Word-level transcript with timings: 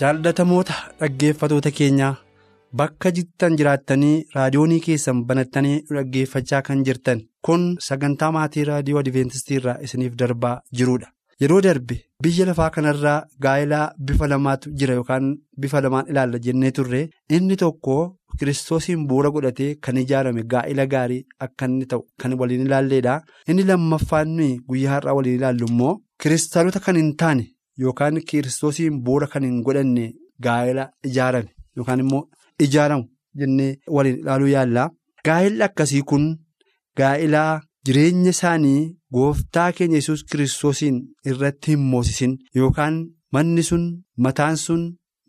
Jaallatamoota 0.00 0.74
dhaggeeffatoota 1.00 1.70
keenyaa 1.78 2.14
bakka 2.80 3.10
jirtan 3.16 3.56
jiraattanii 3.60 4.14
raadiyoonii 4.36 4.80
keessan 4.86 5.22
banattanii 5.28 5.76
dhaggeeffachaa 5.96 6.62
kan 6.68 6.82
jirtan 6.88 7.22
kun 7.48 7.64
sagantaa 7.88 8.32
maatii 8.36 8.64
raadiyoo 8.70 9.00
adventistii 9.04 9.56
irraa 9.60 9.76
isiniif 9.88 10.16
darbaa 10.22 10.56
jirudha 10.80 11.08
yeroo 11.44 11.60
darbe 11.68 11.96
biyya 12.26 12.46
lafaa 12.50 12.68
kanarraa 12.76 13.16
gaa'ilaa 13.46 13.86
bifa 14.10 14.28
lamaatu 14.34 14.70
jira 14.82 14.94
yookaan 15.00 15.32
bifa 15.64 15.80
lamaan 15.86 16.06
ilaalla 16.14 16.38
jennee 16.46 16.70
turre 16.80 17.02
inni 17.38 17.56
tokko 17.64 17.96
kiristoosiin 18.38 19.08
bu'uura 19.08 19.30
godhatee 19.34 19.72
kan 19.86 19.96
ijaarame 20.04 20.42
gaa'ila 20.54 20.86
gaarii 20.94 21.22
akka 21.48 21.64
inni 21.72 21.86
ta'u 21.92 22.04
kan 22.22 22.38
waliin 22.40 22.66
ilaalleedha 22.68 23.20
inni 23.52 23.64
lammaffaan 23.72 24.38
guyyaa 24.68 24.92
har'aa 24.96 25.14
waliin 25.18 25.36
ilaallu 25.40 25.68
immoo 25.72 25.94
kiristaanota 26.22 26.80
kan 26.86 26.96
hin 27.00 27.12
taane. 27.22 27.44
Yookaan 27.82 28.20
kiristoosiin 28.28 29.00
bu'uura 29.04 29.26
kan 29.32 29.44
hin 29.48 29.62
godhanne 29.66 30.04
gaa'ela 30.44 30.84
ijaarame 31.08 31.50
yookaan 31.76 32.00
immoo 32.04 32.22
ijaaramu 32.66 33.04
jennee 33.40 33.70
waliin 33.96 34.18
ilaaluu 34.22 34.48
yaalla. 34.56 34.90
Gaa'elli 35.26 35.62
akkasii 35.68 36.02
kun 36.10 36.24
gaa'elaa 36.98 37.60
jireenya 37.86 38.30
isaanii 38.36 38.80
gooftaa 39.14 39.70
keenya 39.78 39.96
yesus 40.00 40.24
kiristoosiin 40.30 40.96
irratti 41.32 41.70
hin 41.74 41.80
moosisin 41.94 42.32
yookaan 42.60 42.96
manni 43.32 43.62
sun 43.68 43.84
mataan 44.26 44.56
sun 44.64 44.82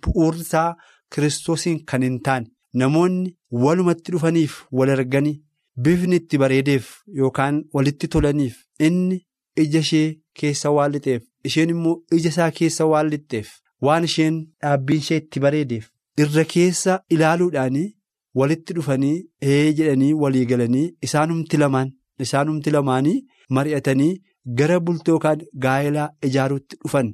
bu'uurri 0.06 0.42
isaa 0.48 0.70
kiristoosiin 1.16 1.84
kan 1.92 2.02
hin 2.08 2.20
taane 2.28 2.48
namoonni 2.82 3.34
walumatti 3.64 4.12
dhufaniif 4.16 4.54
wal 4.80 4.90
arganii 4.96 5.36
bifni 5.84 6.16
itti 6.22 6.38
bareedeef 6.44 6.86
yookaan 7.20 7.60
walitti 7.78 8.08
tolaniif 8.16 8.56
inni 8.88 9.18
ija 9.64 9.80
ishee 9.86 10.08
keessa 10.42 10.72
waan 10.78 10.92
lixeef. 10.96 11.24
isheen 11.48 11.70
immoo 11.74 11.96
ija 12.18 12.30
isaa 12.34 12.52
keessa 12.60 12.86
waan 12.92 13.10
lixxeef 13.14 13.50
waan 13.88 14.04
isheen 14.08 14.40
dhaabbiin 14.64 15.00
ishee 15.04 15.18
itti 15.22 15.40
bareedeef 15.44 15.86
irra 16.24 16.44
keessa 16.54 16.96
ilaaluudhaan 17.16 17.78
walitti 18.40 18.74
dhufanii 18.78 19.18
ee 19.52 19.74
jedhanii 19.78 20.14
walii 20.24 20.46
galanii 20.52 20.88
isaanumti 21.08 21.58
lamaan 21.62 21.92
isaanumti 22.26 22.72
lamaanii 22.76 23.16
mari'atanii 23.58 24.12
gara 24.60 24.80
bultoo 24.88 25.14
yookaan 25.16 25.42
gaa'elaa 25.66 26.10
ijaaruutti 26.30 26.76
dhufan 26.84 27.14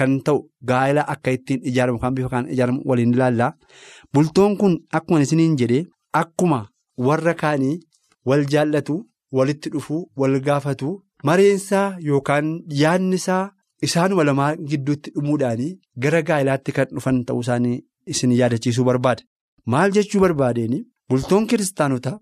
kan 0.00 0.16
ta'u 0.26 0.40
gaa'elaa 0.70 1.06
akka 1.14 1.30
ittiin 1.36 1.60
ijaaramu 1.72 1.96
yookaan 1.98 2.14
bifa 2.18 2.28
kan 2.34 2.48
ijaaramu 2.56 2.82
waliin 2.92 3.14
ilaalla 3.18 3.52
bultoon 4.14 4.56
kun 4.62 4.74
akkuma 4.98 5.20
isiniin 5.26 5.56
jedhee 5.62 5.84
akkuma 6.22 6.60
warra 7.08 7.34
kaanii 7.44 7.76
wal 8.32 8.44
jaallatu 8.54 8.96
walitti 9.38 9.68
dhufuu 9.76 10.02
wal 10.20 10.40
gaafatu. 10.48 10.90
Mareensaa 11.28 11.86
yookaan 12.08 12.48
yaadni 12.82 13.16
isaa 13.22 13.42
isaanuma 13.88 14.24
lamaa 14.28 14.50
gidduutti 14.70 15.12
dhumuudhaan 15.16 15.62
gara 16.04 16.22
gaa'elaatti 16.30 16.72
kan 16.78 16.88
dhufan 16.94 17.20
ta'uu 17.28 17.44
isaanii 17.46 17.76
isin 18.14 18.32
yaadachiisuu 18.40 18.84
barbaada. 18.88 19.22
Maal 19.72 19.94
jechuu 19.96 20.20
barbaadeen 20.24 20.74
bultoon 21.08 21.46
kiristaanotaa 21.52 22.16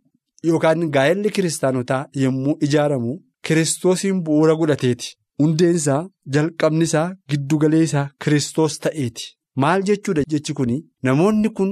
yookaan 0.50 0.90
gaa'elli 0.96 1.30
kiristaanotaa 1.38 2.02
yommuu 2.24 2.58
ijaaramu 2.68 3.16
kiristoosiin 3.46 4.22
bu'uura 4.28 4.54
godhateeti. 4.60 5.14
Hundeen 5.42 5.76
isaa 5.80 6.02
jalqabni 6.34 6.84
isaa 6.90 7.08
giddugaleessaa 7.30 8.06
isaa 8.06 8.24
kiristoos 8.24 8.78
ta'eeti. 8.86 9.28
Maal 9.62 9.82
jechuudha 9.90 10.22
jechi 10.32 10.54
kun 10.58 10.72
namoonni 11.08 11.50
kun 11.60 11.70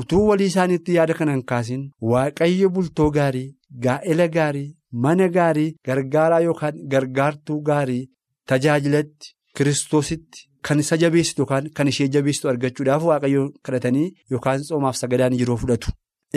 utuu 0.00 0.24
walii 0.28 0.50
isaaniitti 0.52 0.94
yaada 0.98 1.14
kanan 1.20 1.42
kaasin 1.50 1.86
waaqayyo 2.10 2.68
bultoo 2.74 3.10
gaarii 3.16 3.48
gaa'ela 3.84 4.26
gaarii. 4.36 4.68
Mana 4.92 5.28
gaarii 5.28 5.74
gargaaraa 5.86 6.40
yookaan 6.46 6.76
gargaartuu 6.92 7.60
gaarii 7.68 8.08
tajaajilatti 8.48 9.34
kiristoositti 9.56 10.46
kan 10.68 10.78
isa 10.82 10.96
jabeessitu 11.02 11.42
yookaan 11.42 11.68
kan 11.76 11.88
ishee 11.92 12.08
jabeessitu 12.14 12.48
argachuudhaaf 12.52 13.02
waaqayyoon 13.08 13.50
kadhatanii 13.68 14.08
yookaan 14.30 14.64
soomaaf 14.68 14.96
sagadaan 15.00 15.32
yeroo 15.40 15.56
fudhatu. 15.62 15.90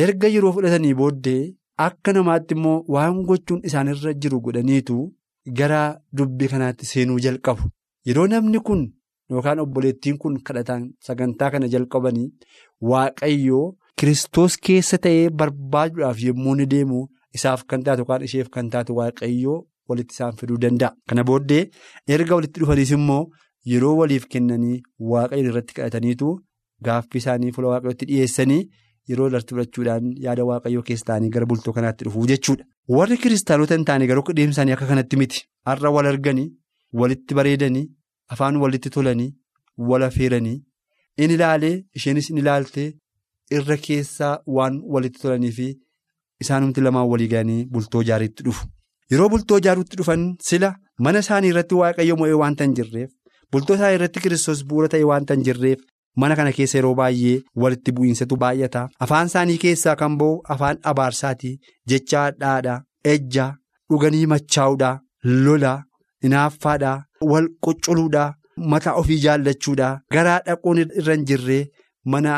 Erga 0.04 0.28
yeroo 0.36 0.52
fudhatanii 0.58 0.94
booddee 1.02 1.54
akka 1.86 2.14
namaatti 2.18 2.54
immoo 2.58 2.78
waan 2.96 3.22
gochuun 3.30 3.62
isaanirra 3.70 4.14
jiru 4.26 4.42
godhaniitu 4.48 4.98
gara 5.60 5.82
dubbii 6.18 6.48
kanaatti 6.54 6.86
seenuu 6.92 7.20
jalqabu. 7.26 7.70
Yeroo 8.08 8.28
namni 8.34 8.60
kun 8.68 8.84
yookaan 9.32 9.60
obboleettiin 9.64 10.18
kun 10.22 10.38
kadhataan 10.50 10.84
sagantaa 11.08 11.52
kana 11.56 11.68
jalqabanii 11.74 12.28
waaqayyoo 12.92 13.66
kiristoos 14.00 14.58
keessa 14.68 14.98
ta'ee 15.08 15.30
barbaaduudhaaf 15.40 16.20
yommuu 16.28 16.56
ni 16.60 16.66
deemu. 16.76 17.02
Isaaf 17.38 17.64
kan 17.70 17.84
taatu 17.88 18.02
yookaan 18.04 18.24
isheef 18.28 18.50
kan 18.56 18.70
taatu 18.74 18.96
waaqayyoo 19.00 19.58
walitti 19.90 20.14
isaan 20.16 20.36
fiduu 20.40 20.58
danda'a. 20.64 20.92
Kana 21.10 21.24
booddee 21.30 21.64
erga 22.16 22.36
walitti 22.38 22.60
dhufaniis 22.62 22.92
immoo 22.98 23.24
yeroo 23.74 23.96
waliif 24.02 24.26
kennanii 24.34 24.82
waaqayyoon 25.12 25.50
irratti 25.52 25.74
kadhataniitu 25.78 26.32
gaaffii 26.88 27.20
isaanii 27.24 27.52
fuula 27.58 27.68
waaqayyootti 27.74 28.06
dhiyeessanii 28.10 28.62
yeroo 29.10 29.28
irratti 29.32 29.54
fudhachuudhaan 29.56 30.10
yaada 30.26 30.46
waaqayyoo 30.50 30.84
keessa 30.90 31.06
ta'anii 31.12 31.30
gara 31.36 31.46
bultoo 31.52 31.74
kanaatti 31.78 32.06
dhufuu 32.08 32.26
jechuudha. 32.32 32.66
Warri 32.98 33.18
kiristaanota 33.24 33.76
hin 33.78 33.86
taane 33.90 34.08
garuu 34.12 34.34
deemsa 34.40 34.56
isaanii 34.58 34.74
akka 34.78 34.88
kanatti 34.92 35.18
miti. 35.22 35.46
Har'a 35.68 35.92
wal 35.98 36.06
arganii 36.14 36.50
walitti 37.02 37.36
bareedanii 37.40 37.86
afaan 38.36 38.58
walitti 38.64 38.90
tolanii 38.96 39.30
wal 39.92 40.04
affeeranii 40.10 40.58
in 41.24 41.32
ilaalee 41.38 41.76
isheenis 42.00 42.30
in 42.32 42.38
ilaaltee 42.44 42.90
irra 43.58 43.78
keessaa 43.88 44.34
waan 44.58 44.82
walitti 44.96 45.20
tolaniifi. 45.24 45.70
Isaanumti 46.44 46.82
lamaan 46.88 47.08
walii 47.14 47.28
galanii 47.34 47.66
bultoo 47.74 48.02
ijaariitti 48.06 48.44
dhufu. 48.48 48.66
Yeroo 49.12 49.30
bultoo 49.30 49.58
ijaaruutti 49.62 49.98
dhufan 50.00 50.22
sila 50.50 50.70
mana 51.06 51.20
isaanii 51.26 51.50
irratti 51.54 51.76
waaqayyo 51.82 52.16
mo'ee 52.22 52.34
waanta 52.42 52.64
hin 52.68 52.76
jirreef 52.80 53.10
bultoo 53.52 53.76
isaanii 53.80 53.96
irratti 54.00 54.20
kiristoos 54.26 54.62
bu'uura 54.70 54.88
ta'e 54.94 55.04
waanta 55.12 55.34
hin 55.38 55.44
jirreef 55.48 55.80
mana 56.24 56.36
kana 56.40 56.52
keessa 56.58 56.78
yeroo 56.80 56.94
baay'ee 57.00 57.36
walitti 57.64 57.92
bu'iinsatu 57.98 58.38
baay'ata. 58.44 58.88
Afaan 59.06 59.28
isaanii 59.32 59.58
keessaa 59.66 59.96
kan 60.02 60.18
ba'u 60.24 60.40
afaan 60.56 60.80
abaarsaati 60.94 61.52
jecha 61.94 62.24
dhaadhaa 62.42 62.80
ejjaa 63.14 63.50
dhuganii 63.92 64.26
machaa'uudhaa 64.34 64.96
lolaa 65.46 65.78
hinaaffaadhaa 66.24 66.98
wal 67.32 67.48
qucculuudhaa 67.68 68.34
mataa 68.74 68.94
ofii 69.02 69.20
jaallachuudhaa 69.26 69.94
garaa 70.16 70.40
dhaquun 70.48 70.82
irra 70.86 71.14
hin 71.18 71.26
jirree 71.32 71.64
mana 72.16 72.36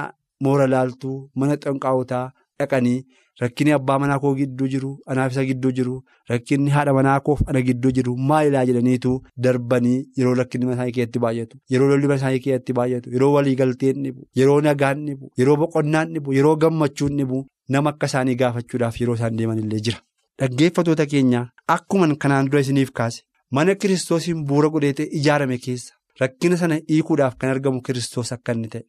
moora 0.47 0.67
laaltuu 0.73 1.17
mana 1.35 1.57
xanqaawotaa 1.65 2.25
dhaqanii. 2.59 2.99
Rakkinni 3.41 3.71
abbaa 3.75 3.97
manaa 4.01 4.19
koo 4.23 4.31
gidduu 4.39 4.67
jiru 4.73 4.89
anaaf 5.13 5.31
isa 5.33 5.43
gidduu 5.49 5.71
jiru 5.77 5.93
rakkinni 6.31 6.69
haadha 6.75 6.93
manaa 6.97 7.19
koof 7.27 7.39
ana 7.53 7.61
gidduu 7.69 7.91
jiru 7.97 8.13
maalilaa 8.31 8.61
jedhaniitu 8.69 9.13
darbanii 9.45 9.95
yeroo 10.17 10.33
rakkinni 10.39 10.65
mana 10.67 10.75
isaanii 10.75 10.93
keessatti 10.97 11.19
baay'atu. 11.23 11.57
Yeroo 11.71 11.87
lolli 11.91 12.07
mana 12.11 12.19
isaanii 12.21 12.39
keessatti 12.45 12.73
baay'atu. 12.79 13.09
Yeroo 13.15 13.31
waliigalteen 13.37 14.03
dhibu 14.05 14.27
yeroo 14.41 14.59
nagaan 14.67 15.01
dhibu 15.07 15.31
yeroo 15.41 15.55
boqonnaan 15.63 16.13
dhibu 16.13 16.33
yeroo 16.37 16.55
gammachuun 16.65 17.17
dhibu 17.23 17.41
nama 17.77 17.89
akka 17.95 18.05
isaanii 18.13 18.35
gaafachuudhaaf 18.43 19.01
yeroo 19.01 19.15
isaan 19.21 19.37
deeman 19.41 19.59
illee 19.65 19.79
jira. 19.89 19.99
Dhaggeeffatoota 20.39 21.05
keenya 21.15 21.43
akkuma 21.77 22.13
kanaan 22.27 22.47
dura 22.51 22.61
isiniif 22.67 22.91
kaase 23.01 23.21
mana 23.51 23.75
kiristoosiin 23.81 24.45
bu'uura 24.47 24.69
godhatee 24.77 25.09
ijaarame 25.19 25.57
keessa 25.65 25.93
rakkina 26.21 26.57
sana 26.61 26.79
hiikuudhaaf 26.89 27.35
kan 27.41 27.49
argamu 27.57 27.81
kiristoos 27.81 28.31
akka 28.37 28.53
inni 28.57 28.67
ta'e. 28.73 28.83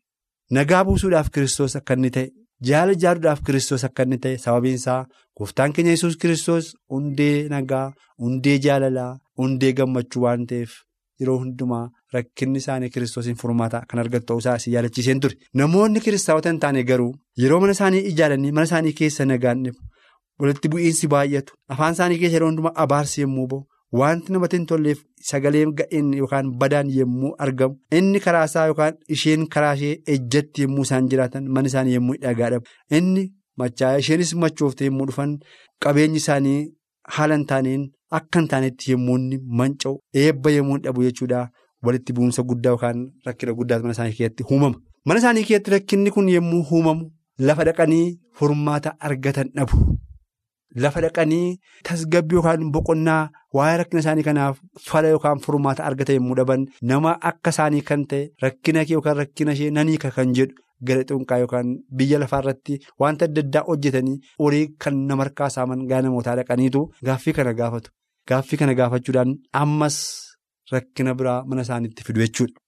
Nagaa 0.51 0.85
buusuudhaaf 0.85 1.29
kiristoos 1.35 1.77
akka 1.81 1.95
inni 1.99 2.11
ta'e. 2.17 2.29
Jaala 2.63 2.93
ijaaruudhaaf 2.97 3.41
kiristoos 3.47 3.85
akka 3.85 4.03
inni 4.07 4.19
ta'e 4.25 4.37
sababiin 4.45 4.75
isaa 4.81 5.05
gooftaan 5.39 5.73
keenya 5.77 5.91
yesus 5.97 6.17
kiristoos 6.17 6.73
hundee 6.95 7.49
nagaa 7.53 7.87
hundee 8.23 8.59
jaalalaa 8.67 9.11
hundee 9.43 9.73
gammachuu 9.81 10.23
waan 10.27 10.47
ta'eef 10.53 10.77
yeroo 11.21 11.39
hundumaa 11.43 11.83
rakkinni 12.15 12.59
isaanii 12.63 12.91
kiristoosiin 12.95 13.37
furmaata 13.43 13.83
kan 13.91 13.99
argatu 14.05 14.27
ta'uusaa 14.31 14.57
isin 14.61 14.73
yaadachiiseen 14.77 15.21
ture. 15.21 15.35
Namoonni 15.55 16.01
kiristaanota 16.07 16.49
hin 16.53 16.61
taane 16.65 16.83
garuu 16.91 17.13
yeroo 17.43 17.61
mana 17.61 17.73
isaanii 17.79 18.05
ijaaranii 18.13 18.53
mana 18.53 18.65
isaanii 18.71 18.93
keessa 19.03 19.25
nagaan 19.33 19.67
walitti 20.43 20.69
bu'iinsi 20.69 21.09
baay'atu 21.15 21.55
afaan 21.77 21.93
isaanii 21.99 22.19
keessa 22.23 22.37
yeroo 22.39 22.49
hundumaa 22.53 22.73
abaarsi 22.87 23.21
yommuu 23.27 23.47
ba'u 23.53 23.63
wanti 24.01 24.33
namatti 24.33 24.57
hin 24.57 24.67
tolleef 24.71 25.01
sagaleen 25.31 25.73
ga'een 25.81 26.13
yookaan 26.21 26.51
badaan 26.61 26.91
yommuu 26.99 27.33
argamu 27.47 27.77
inni 27.99 28.21
karaa 28.27 28.45
isaa 28.51 28.67
yookaan 28.71 28.95
isheen 29.17 29.47
karaa 29.57 29.75
ishee 29.79 29.97
ejjatti 30.15 30.63
yommuu 30.67 30.83
isaan 30.89 31.09
jiraatan 31.13 31.49
mana 31.57 31.69
isaanii 31.73 31.95
yommuu 31.99 32.17
dhagaadhamu 32.23 32.67
inni 33.01 33.25
machaa'ee 33.63 33.99
isheenis 34.05 34.35
machoofte 34.45 34.85
yommuu 34.91 35.07
dhufan 35.11 35.37
qabeenyi 35.87 36.17
isaanii 36.23 36.57
haala 37.19 37.35
hin 37.39 37.47
taaneen 37.53 37.85
akka 38.21 38.39
hin 38.43 38.49
taanetti 38.55 38.93
yommuu 38.95 39.19
manca'u 39.63 39.97
eebba 40.25 40.51
yommuu 40.57 40.79
dhabu 40.87 41.03
jechuudha 41.09 41.45
walitti 41.89 42.13
bu'umsa 42.19 42.43
guddaa 42.51 42.71
yookaan 42.77 43.05
rakkina 43.27 43.53
guddaa 43.61 43.79
mana 43.85 43.93
isaanii 43.97 44.17
keessatti 44.19 44.45
uumama. 44.51 44.77
Mana 45.07 45.19
isaanii 45.21 45.45
keessatti 45.49 45.71
rakkinni 45.77 46.11
kun 46.17 46.29
yommuu 46.35 46.63
uumamu 46.73 47.11
lafa 47.49 47.65
dhaqanii 47.69 48.07
furmaata 48.41 48.95
argatan 49.09 49.51
dhabu. 49.59 49.77
Lafa 50.83 51.01
dhaqanii 51.05 51.59
tasgabbii 51.89 52.37
yookaan 52.39 52.71
boqonnaa 52.75 53.23
waa'ee 53.57 53.77
rakkina 53.81 54.01
isaanii 54.05 54.25
kanaaf 54.29 54.57
fala 54.89 55.09
yookaan 55.15 55.39
furmaata 55.45 55.85
argatan 55.89 56.17
yommuu 56.19 56.37
dhaban 56.41 56.67
nama 56.91 57.13
akka 57.31 57.51
isaanii 57.55 57.83
kan 57.91 58.03
ta'e 58.13 58.23
rakkina 58.45 58.85
kee 58.89 58.95
yookaan 58.99 59.17
rakkina 59.23 59.53
ishee 59.59 59.71
nanii 59.77 59.99
kan 60.05 60.33
jedhu 60.39 60.55
gara 60.89 61.05
xunqaa 61.11 61.39
yookaan 61.43 61.69
biyya 61.99 62.19
lafaarratti 62.23 62.81
wanta 63.05 63.25
adda 63.31 63.41
addaa 63.47 63.63
hojjetanii 63.69 64.17
horii 64.43 64.65
kan 64.85 64.97
nama 65.11 65.23
harkaa 65.25 65.51
saaman 65.57 65.87
gaa 65.93 66.01
namootaa 66.07 66.37
dhaqaniitu 66.41 66.83
gaaffii 67.09 67.33
kana 67.39 67.53
gaafatu. 67.61 67.91
Gaaffii 68.29 68.57
kana 68.61 68.75
gaafachuudhaan 68.81 69.37
ammas 69.63 69.97
rakkina 70.73 71.15
biraa 71.19 71.39
mana 71.49 71.63
isaaniitti 71.67 72.05
fidu 72.07 72.21
jechuudha. 72.25 72.59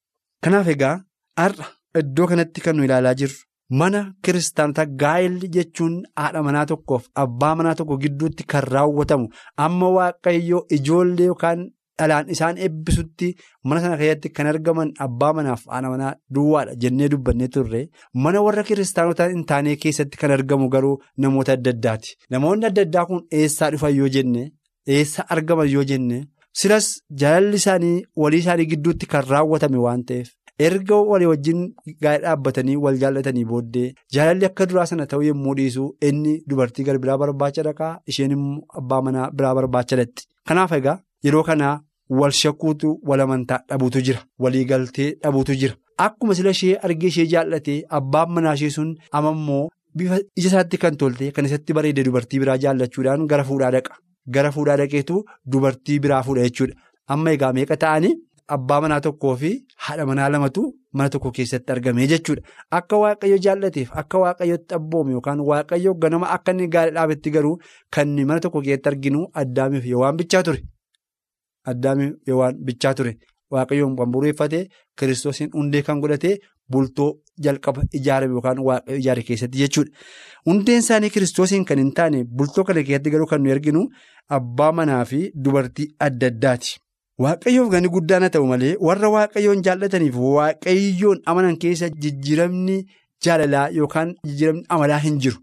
Kanaaf 0.44 0.68
egaa 0.74 0.94
har'a 1.42 1.66
iddoo 2.00 2.26
kanatti 2.30 2.60
kan 2.64 2.76
nu 2.76 2.84
ilaalaa 2.88 3.14
jirru. 3.20 3.36
Mana 3.70 4.00
kiristaanota 4.22 4.84
gaa'elli 5.02 5.48
jechuun 5.54 5.94
haadha 6.16 6.42
manaa 6.48 6.66
tokkoof 6.72 7.06
abbaa 7.22 7.54
manaa 7.60 7.74
tokko 7.78 7.96
gidduutti 8.04 8.44
kan 8.52 8.62
raawwatamu 8.74 9.26
amma 9.64 9.88
waaqayyoo 9.96 10.60
ijoollee 10.76 11.26
yookaan 11.30 11.64
dhalaan 11.98 12.30
isaan 12.34 12.58
eebbisutti 12.66 13.32
mana 13.64 13.80
sana 13.84 13.96
keessatti 14.02 14.28
kan 14.36 14.46
argaman 14.52 14.92
abbaa 15.06 15.32
manaaf 15.38 15.64
haadha 15.72 15.90
manaa 15.94 16.12
duwwaadha 16.38 16.74
jennee 16.84 17.08
dubbannee 17.16 17.48
turre 17.58 17.82
mana 18.26 18.42
warra 18.46 18.62
kiristaanota 18.70 19.28
hin 19.34 19.44
taane 19.50 19.76
keessatti 19.86 20.16
kan 20.22 20.30
argamu 20.38 20.68
garuu 20.76 20.94
namoota 21.18 21.52
adda 21.58 21.70
addaati. 21.76 22.16
Namoonni 22.30 22.66
adda 22.70 22.82
addaa 22.88 23.06
kun 23.10 23.26
eessaa 23.42 23.70
dhufan 23.74 23.96
yoo 23.98 24.08
jenne 24.18 24.48
eessa 24.96 25.26
argaman 25.36 25.68
yoo 25.74 25.84
jenne 25.92 26.24
silas 26.62 26.86
jaalalli 27.20 27.56
isaanii 27.62 27.96
walii 28.24 28.38
isaanii 28.46 28.66
gidduutti 28.72 29.06
kan 29.14 29.24
raawwatame 29.34 29.78
waan 29.88 30.04
ta'eef. 30.10 30.28
Erga 30.58 30.96
walii 31.10 31.26
wajjin 31.30 31.60
gaa'ela 32.02 32.22
dhaabbatanii 32.26 32.76
wal 32.84 32.96
jaallatanii 33.02 33.44
booddee 33.50 33.88
jaalalli 34.16 34.46
akka 34.48 34.66
duraa 34.70 34.86
sana 34.90 35.06
ta'uu 35.10 35.22
yommuu 35.28 35.54
dhiisu 35.58 35.84
inni 36.10 36.32
dubartii 36.50 36.84
gara 36.88 36.98
biraa 37.02 37.18
barbaacha 37.22 37.62
dhaqaa 37.66 37.90
isheen 38.12 38.30
immoo 38.36 38.62
abbaa 38.80 39.00
manaa 39.08 39.30
biraa 39.36 39.54
barbaacha 39.58 39.96
dhaqxi. 40.00 40.26
Kanaaf 40.48 40.72
egaa 40.78 40.98
yeroo 41.28 41.42
kanaa 41.48 41.74
wal 42.20 42.30
shakkuutu 42.40 42.92
wal 43.10 43.20
amantaa 43.26 43.60
dhabuutu 43.68 44.00
jira 44.08 44.20
waliigaltee 44.44 45.08
dhabuutu 45.22 45.54
jira 45.62 45.74
akkuma 46.06 46.34
sila 46.38 46.50
ishee 46.56 46.76
argee 46.88 47.08
ishee 47.14 47.26
jaallatee 47.32 47.78
abbaan 47.98 48.30
manaa 48.36 48.54
ishee 48.58 48.70
sun 48.76 48.94
amammoo 49.20 49.62
bifa 50.00 50.18
ija 50.36 50.48
isaatti 50.52 50.78
kan 50.84 50.96
tolte 51.02 51.30
kan 51.38 51.44
isatti 51.50 51.72
bareede 51.78 52.04
dubartii 52.08 52.40
biraa 52.44 52.56
jaallachuudhaan 52.64 53.26
gara 53.32 53.44
fuudhaa 53.50 53.70
dhaqa 53.76 53.98
gara 54.36 54.50
fuudhaa 54.56 54.76
dhaqeetu 54.82 55.24
dubartii 55.52 55.98
biraa 56.06 56.22
fuudha 56.28 56.42
jechuudha 56.48 56.74
amma 57.14 57.30
egaa 57.36 57.52
meeqa 57.58 57.76
ta'anii. 57.84 58.14
Abbaa 58.54 58.80
manaa 58.82 59.00
tokkoo 59.04 59.34
fi 59.36 59.48
haadha 59.84 60.04
manaa 60.08 60.28
lamatu 60.32 60.62
mana 60.92 61.10
tokko 61.14 61.30
keessatti 61.36 61.72
argame 61.74 62.06
jechuudha. 62.12 62.42
Akka 62.78 62.96
waaqayyo 63.02 63.38
jaallateef 63.46 63.90
akka 64.02 64.18
waaqayyotti 64.24 64.74
abboome 64.78 65.12
yookaan 65.16 65.40
waaqayyo 65.48 65.94
ganama 66.04 66.28
akka 66.36 66.52
inni 66.54 66.68
gaa'ela 66.74 66.94
dhaabetti 67.00 67.30
garuu 67.36 67.56
kan 67.96 68.12
mana 68.28 68.40
tokko 68.44 68.60
keessatti 68.66 68.88
arginu 68.92 69.24
addaamiif 69.42 69.86
yookaan 69.92 70.16
bichaa 70.22 70.42
ture. 70.50 70.60
Addaamiif 71.72 72.14
yookaan 72.28 72.56
bichaa 72.70 72.94
ture. 72.94 73.16
Waaqayyoon 73.52 73.96
kan 73.98 74.10
bu'uureffate 74.12 74.60
kiristoosiin 74.98 75.50
hundee 75.58 75.82
kan 75.88 76.00
godhate 76.00 76.38
bultoo 76.72 77.10
jalqaba 77.44 77.82
ijaarame 77.98 78.34
yookaan 78.38 78.58
waaqayyo 78.68 78.98
ijaare 79.02 79.22
keessatti 79.28 79.58
jechuudha. 79.58 79.90
Hundeen 80.46 80.78
isaanii 80.86 81.10
kiristoosiin 81.10 81.64
kan 81.68 81.78
hin 81.82 81.92
taane 82.00 82.24
bultoo 82.24 82.64
kana 82.64 82.82
keessatti 82.88 83.10
garuu 83.14 83.26
kan 83.34 83.42
nuyi 83.42 83.52
arginu 83.58 83.84
abbaa 84.38 84.72
manaa 84.80 85.04
fi 85.04 85.20
dubartii 85.44 85.88
adda 86.08 86.26
addaati. 86.34 86.76
Waaqayyoof 87.24 87.68
gani 87.72 87.88
guddaan 87.88 88.22
haa 88.26 88.30
ta'u 88.34 88.46
malee 88.52 88.76
warra 88.86 89.08
waaqayyoon 89.16 89.62
jaallataniif 89.66 90.14
waaqayyoon 90.36 91.18
amanan 91.32 91.56
keessa 91.62 91.88
jijjiiramni 92.04 92.74
jaalalaa 93.24 93.68
yookaan 93.78 94.10
jijjiiramni 94.26 94.64
amalaa 94.76 94.98
hin 95.04 95.16
jiru. 95.26 95.38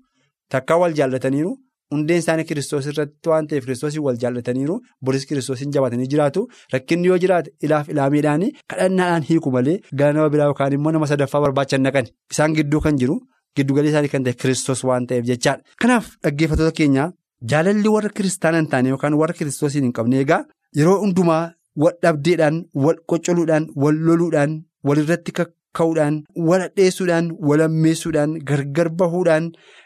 Takkaa 0.53 0.77
wal 0.81 0.93
jaallataniiru 0.99 1.53
hundeen 1.93 2.19
isaanii 2.23 2.45
kiristoos 2.49 2.85
irratti 2.91 3.29
waan 3.31 3.47
ta'eef 3.47 3.65
kiristoosii 3.65 3.99
wal 4.07 4.17
jaallataniiru 4.23 4.75
boris 5.05 5.25
kiristoosiin 5.29 5.71
jabaatanii 5.77 6.07
jiraatu 6.13 6.43
rakkinni 6.73 7.07
yoo 7.11 7.17
jiraate 7.23 7.51
ilaaf 7.67 7.89
ilaameedhaan 7.95 8.45
kadhannaadhaan 8.73 9.23
hiiku 9.29 9.51
malee 9.57 9.75
gara 10.01 10.13
nama 10.19 10.29
biraa 10.35 10.45
yookaan 10.51 10.73
immoo 10.77 10.91
nama 10.97 11.07
sadaffaa 11.13 11.41
barbaachan 11.47 11.81
naqani. 11.87 12.09
Isaan 12.31 12.53
gidduu 12.59 12.81
kan 12.85 12.97
jiru 13.01 13.17
giddugalii 13.57 13.89
isaanii 13.95 14.09
kan 14.13 14.23
ta'e 14.29 14.33
kiristoos 14.45 14.83
waan 14.91 15.07
ta'eef 15.09 15.25
jechaadha. 15.31 15.63
Kanaaf 15.81 16.05
dhaggeeffattoota 16.23 16.71
keenya 16.83 17.09
jaalalli 17.51 17.89
warra 17.97 18.09
kiristaana 18.21 18.57
hin 18.61 18.69
taane 18.75 18.89
yookaan 18.95 19.13
warra 19.23 19.33
kiristoosiin 19.41 19.83
hin 19.89 19.93
qabne 19.99 20.19
egaa 20.27 20.41
yeroo 20.77 20.97
hundumaa. 21.05 21.43
Wal 21.81 21.93
dhabdeedhaan 22.03 22.55
wal 22.85 22.97
qoccoluudhaan 23.11 23.63
wal 23.83 23.97
loluudhaan 24.07 24.51
walirratti 24.87 25.31
kakka'uudhaan 25.39 26.15
wal 26.47 26.61
hadheessuudhaan 26.65 27.29
wal 27.49 27.61
ammeessuudhaan 27.67 28.31
gargar 28.49 28.89
bahuudhaan 28.99 29.45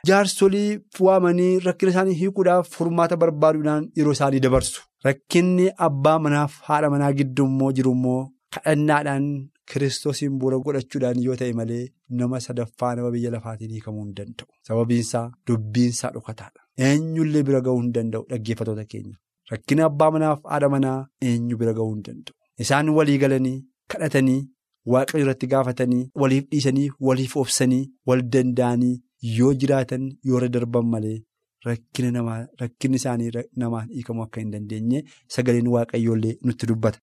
jaarsolii 0.10 0.70
waamanii 1.06 1.52
rakkina 1.68 1.92
isaanii 1.94 2.16
hiikuudhaaf 2.22 2.68
furmaata 2.78 3.18
barbaaduudhaan 3.22 3.84
yeroo 4.00 4.12
isaanii 4.18 4.40
dabarsu. 4.46 4.82
Rakkinni 5.06 5.68
abbaa 5.88 6.18
manaaf 6.26 6.54
haadha 6.70 6.90
manaa 6.94 7.12
gidduu 7.20 7.46
immoo 7.52 7.72
jiru 7.78 7.92
immoo 7.98 8.22
kadhannaadhaan 8.56 9.26
kiristoosiin 9.72 10.36
bu'uura 10.42 10.58
godhachuudhaan 10.66 11.18
yoo 11.28 11.36
ta'e 11.42 11.54
malee 11.60 11.86
nama 12.20 12.40
sadaffaa 12.48 12.92
nama 13.00 13.12
biyya 13.16 13.32
lafaatiin 13.36 13.72
hiikamuu 13.76 14.04
hin 14.06 14.14
danda'u. 14.20 14.48
Sababiinsaa 14.68 15.24
dubbiinsaa 15.48 16.12
dhokataadha. 16.18 16.62
Eenyullee 16.90 17.44
bira 17.52 17.62
gahuu 17.70 17.82
hin 17.82 17.94
danda'u 17.98 18.24
dhaggeeffatoota 18.34 18.86
keenya. 18.94 19.16
Rakkina 19.52 19.86
abbaa 19.90 20.12
manaaf 20.16 20.40
haadha 20.52 20.70
manaa 20.76 21.00
eenyu 21.30 21.58
bira 21.64 21.74
gahuu 21.80 21.94
hin 21.96 22.04
danda'u. 22.08 22.34
Isaan 22.64 22.90
walii 22.98 23.18
galanii 23.24 23.58
kadhatanii 23.94 24.40
waaqayyo 24.94 25.24
irratti 25.26 25.48
gaafatanii 25.54 26.04
waliif 26.22 26.46
dhiisanii 26.52 26.90
waliif 27.08 27.36
obsanii 27.44 27.84
wal 28.12 28.22
danda'anii 28.36 28.94
yoo 29.38 29.54
jiraatan 29.64 30.06
yoo 30.30 30.38
irra 30.40 30.48
darban 30.58 30.86
malee 30.94 31.18
rakkina 31.68 32.12
namaa 32.18 32.38
rakkinni 32.62 32.96
isaanii 33.02 33.32
namaan 33.64 33.90
hiikamuu 33.96 34.24
akka 34.28 34.42
hin 34.44 34.52
dandeenye 34.56 35.04
sagaleen 35.38 35.68
waaqayyoollee 35.76 36.36
nutti 36.50 36.68
dubbata. 36.74 37.00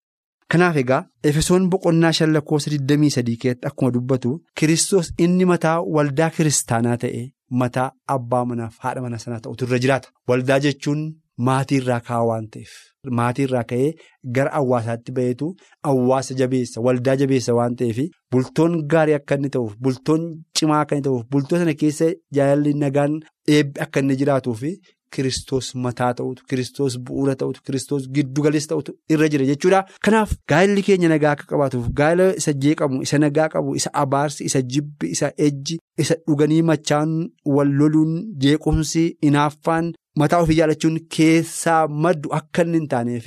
Kanaaf 0.53 0.77
egaa 0.83 1.03
Efesoon 1.29 1.69
boqonnaa 1.73 2.13
shan 2.19 2.33
lakkoofsa 2.37 2.71
23 2.71 3.37
keessatti 3.43 3.67
akkuma 3.73 3.91
dubbatu 3.99 4.33
Kiristoos 4.61 5.13
inni 5.27 5.45
mataa 5.51 5.77
waldaa 5.97 6.31
kiristaanaa 6.39 6.97
ta'e 7.05 7.23
mataa 7.63 7.91
abbaa 8.17 8.45
manaaf 8.51 8.75
haadha 8.87 9.01
mana 9.07 9.19
sanaa 9.23 9.41
ta'utu 9.47 9.65
irra 9.69 9.79
jiraata. 9.85 10.09
Waldaa 10.29 10.59
jechuun. 10.67 11.05
Maatii 11.39 11.77
irraa 11.83 12.01
ka'aa 12.09 12.25
waan 12.31 12.45
ta'eef 12.55 12.73
maatii 13.19 13.45
irraa 13.49 13.63
ka'ee 13.71 13.89
gara 14.37 14.51
hawaasaatti 14.57 15.13
baheetu 15.17 15.49
hawaasa 15.89 16.35
jabeessa 16.41 16.81
waldaa 16.87 17.17
jabeessa 17.23 17.55
waan 17.59 17.75
ta'eef 17.81 17.99
bultoon 18.33 18.77
gaarii 18.93 19.15
akka 19.19 19.35
inni 19.41 19.51
ta'uuf 19.57 19.75
bultoon 19.87 20.29
cimaa 20.59 20.81
akka 20.85 20.95
inni 20.97 21.05
ta'uuf 21.09 21.25
bultoo 21.37 21.59
sana 21.63 21.75
keessa 21.81 22.13
jaalalli 22.39 22.75
nagaan 22.85 23.17
eebbi 23.57 23.81
akka 23.87 24.01
inni 24.05 24.17
jiraatuuf 24.21 24.63
kiristoos 25.17 25.73
mataa 25.87 26.13
ta'utu 26.21 26.43
kiristoos 26.53 26.95
bu'uura 27.09 27.35
ta'utu 27.41 27.61
kiristoos 27.67 28.07
giddugaleessa 28.15 28.69
ta'utu 28.73 28.93
irra 29.17 29.29
jira 29.35 29.45
jechuudha. 29.51 29.83
Kanaaf 30.05 30.33
gaa'elli 30.51 30.83
keenya 30.87 31.09
nagaa 31.13 31.33
akka 31.37 31.47
qabaatuuf 31.51 31.91
gaa'ela 32.01 32.27
isa 32.41 32.53
jeeqamu 32.65 33.03
isa 33.07 33.19
nagaa 33.25 33.49
qabu 33.53 33.75
isa 33.81 33.91
abaarsi 34.03 34.45
isa 34.51 34.63
jibbi 34.73 35.11
isa 35.17 35.31
ejji 35.49 35.77
isa 36.07 36.17
dhuganii 36.27 36.63
machaan 36.71 37.13
wal 37.59 37.71
loluun 37.83 38.17
jeequmsi 38.47 39.05
inaaffaan. 39.31 39.93
Mataa 40.21 40.39
ofii 40.45 40.57
jaalachuun 40.59 40.99
keessaa 41.17 41.81
maddu 42.05 42.31
akka 42.39 42.63
inni 42.67 42.79
hin 42.81 42.89
taaneef 42.93 43.25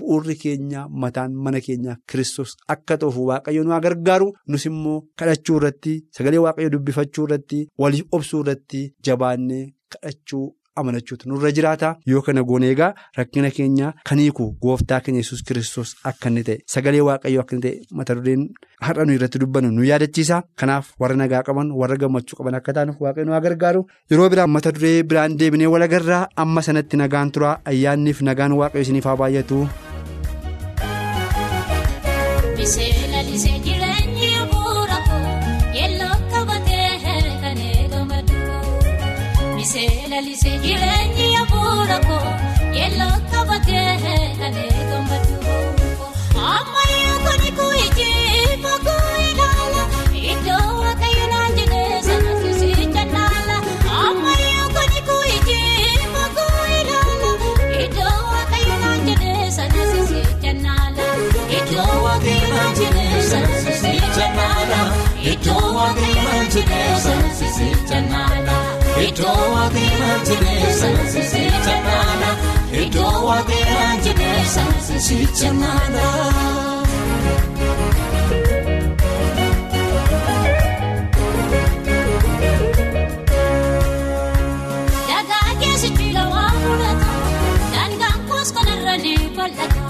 bu'uurri 0.00 0.36
keenya 0.42 0.84
mataan 1.02 1.34
mana 1.46 1.60
keenyaa 1.66 1.96
kiristoos 2.12 2.54
akka 2.74 2.96
ta'uuf 3.02 3.18
waaqayyo 3.30 3.64
nu 3.66 3.80
gargaaru. 3.86 4.28
Nus 4.48 4.64
immoo 4.70 4.94
kadhachuu 5.22 5.56
irratti 5.60 5.92
sagalee 6.18 6.40
waaqayyo 6.46 6.70
dubbifachuu 6.76 7.26
irratti 7.28 7.58
waliif 7.84 8.06
obsuu 8.18 8.40
irratti 8.44 8.80
jabaannee 9.08 9.62
kadhachuu 9.96 10.46
amanachuutu 10.76 11.28
nurra 11.28 11.50
jiraata. 11.52 11.96
Yoo 12.06 12.22
kana 12.22 12.42
goone 12.42 12.66
egaa 12.70 12.94
rakkina 13.18 13.50
keenya 13.50 13.92
kan 14.08 14.18
hiiku 14.18 14.46
gooftaa 14.62 15.00
keenya 15.00 15.20
yesus 15.24 15.42
kiristoos 15.42 15.94
akka 16.04 16.28
inni 16.30 16.42
ta'e 16.48 16.58
sagalee 16.74 17.00
waaqayyo 17.08 17.40
akka 17.44 17.56
inni 17.56 17.62
ta'e 17.66 17.96
mata 18.00 18.14
dureen 18.14 18.48
har'a 18.86 19.04
nu 19.04 19.12
irratti 19.18 19.38
dubbannu 19.42 19.70
nu 19.76 19.84
yaadachiisa. 19.90 20.42
Kanaaf 20.56 20.92
warra 21.00 21.16
nagaa 21.16 21.42
qaban 21.48 21.72
warra 21.82 21.96
gammachuu 22.02 22.36
qaban 22.40 22.54
akka 22.60 22.72
taanuuf 22.78 23.00
waaqayyo 23.06 23.26
nu 23.28 23.40
gargaaru 23.46 23.84
yeroo 24.10 24.28
biraan 24.34 24.50
mata 24.56 24.72
duree 24.72 25.02
biraan 25.02 25.36
deebinee 25.38 25.66
wal 25.74 25.82
agarraa 25.88 26.22
amma 26.36 26.62
sanatti 26.62 26.96
nagaan 26.96 27.30
tura 27.36 27.52
ayyaanniif 27.72 28.22
nagaan 28.30 28.52
waaqayyo 28.62 28.82
isiniif 28.88 29.04
haa 29.10 29.16
baay'atu. 29.22 29.60
Lalisee 33.12 33.58
jireenyi 33.64 34.28
abuura 34.42 34.98
koo 35.08 35.20
yelloo 42.78 43.16
qabatee 43.32 43.92
kan 44.38 44.54
eegamu 44.62 45.16
kuni 47.24 47.50
kuuji 47.58 48.08
fagoo 48.62 49.10
ilaala 49.28 49.82
iddoo 50.32 50.66
waaqayyo 50.80 51.26
naan 51.32 51.52
jedhee 51.58 52.00
sana 52.08 52.32
sisicha 52.42 53.04
naala 53.14 53.56
ammayyuu 54.06 54.68
kuni 54.76 55.00
kuuji 55.08 55.58
fagoo 56.14 56.64
ilaala 56.80 57.30
iddoo 57.84 58.16
waaqayyo 58.32 58.76
naan 58.82 59.00
jedhee 59.08 59.46
sana 59.58 59.82
sisicha 59.92 60.52
naala 60.64 61.06
iddoo 61.60 61.94
waaqayyo 62.06 62.48
naan 62.56 62.74
jedhee 62.82 63.22
sana 63.30 63.54
sisicha 63.64 64.26
naala 64.40 64.80
iddoo 65.34 65.64
waaqayyo 65.78 66.22
naan 66.28 66.46
jedhee 66.56 66.92
sana 67.08 67.30
sisicha 67.40 68.00
naala 68.12 68.58
iddoo 69.06 69.42
waaqayyo 69.54 69.96
naan 70.02 70.20
jedhee 70.30 70.72
sana 70.80 71.04
sisicha 71.14 71.74
naala 71.86 72.30
iddoo 72.82 73.14
waaqayyo 73.28 73.66
naan 73.78 73.98
jedhee 74.08 74.44
sana 74.56 74.78
sisicha 74.88 75.50
naala. 75.62 76.08
Dagaa 85.08 85.50
keessatti 85.60 86.06
lawaa 86.16 86.50
mul'ata. 86.62 87.08
Daangaan 87.74 88.20
koos 88.28 88.50
kanarra 88.56 88.94
ni 89.04 89.14
bal'ata. 89.36 89.80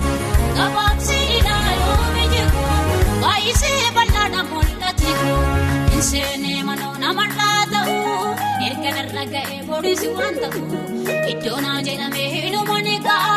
Gabaabsee 0.58 1.22
ilaaluu 1.38 1.98
mijiru. 2.16 2.64
Baay'isee 3.22 3.82
bal'aadhaan 3.96 4.46
mul'atni 4.52 5.12
kun. 5.20 5.48
Inseenee 5.96 6.60
manoo 6.68 6.94
namarraa 7.04 7.49
ta'u. 8.92 9.02
Erga 9.02 9.02
narra 9.02 9.24
ga'ee 9.32 9.62
boodisi 9.68 10.08
waan 10.16 10.34
ta'u. 10.42 10.60
Iddoo 11.32 11.58
naa 11.64 11.80
jedhamee 11.86 12.28
hidhuma 12.34 12.76
ni 12.86 12.94
ga'a. 13.06 13.36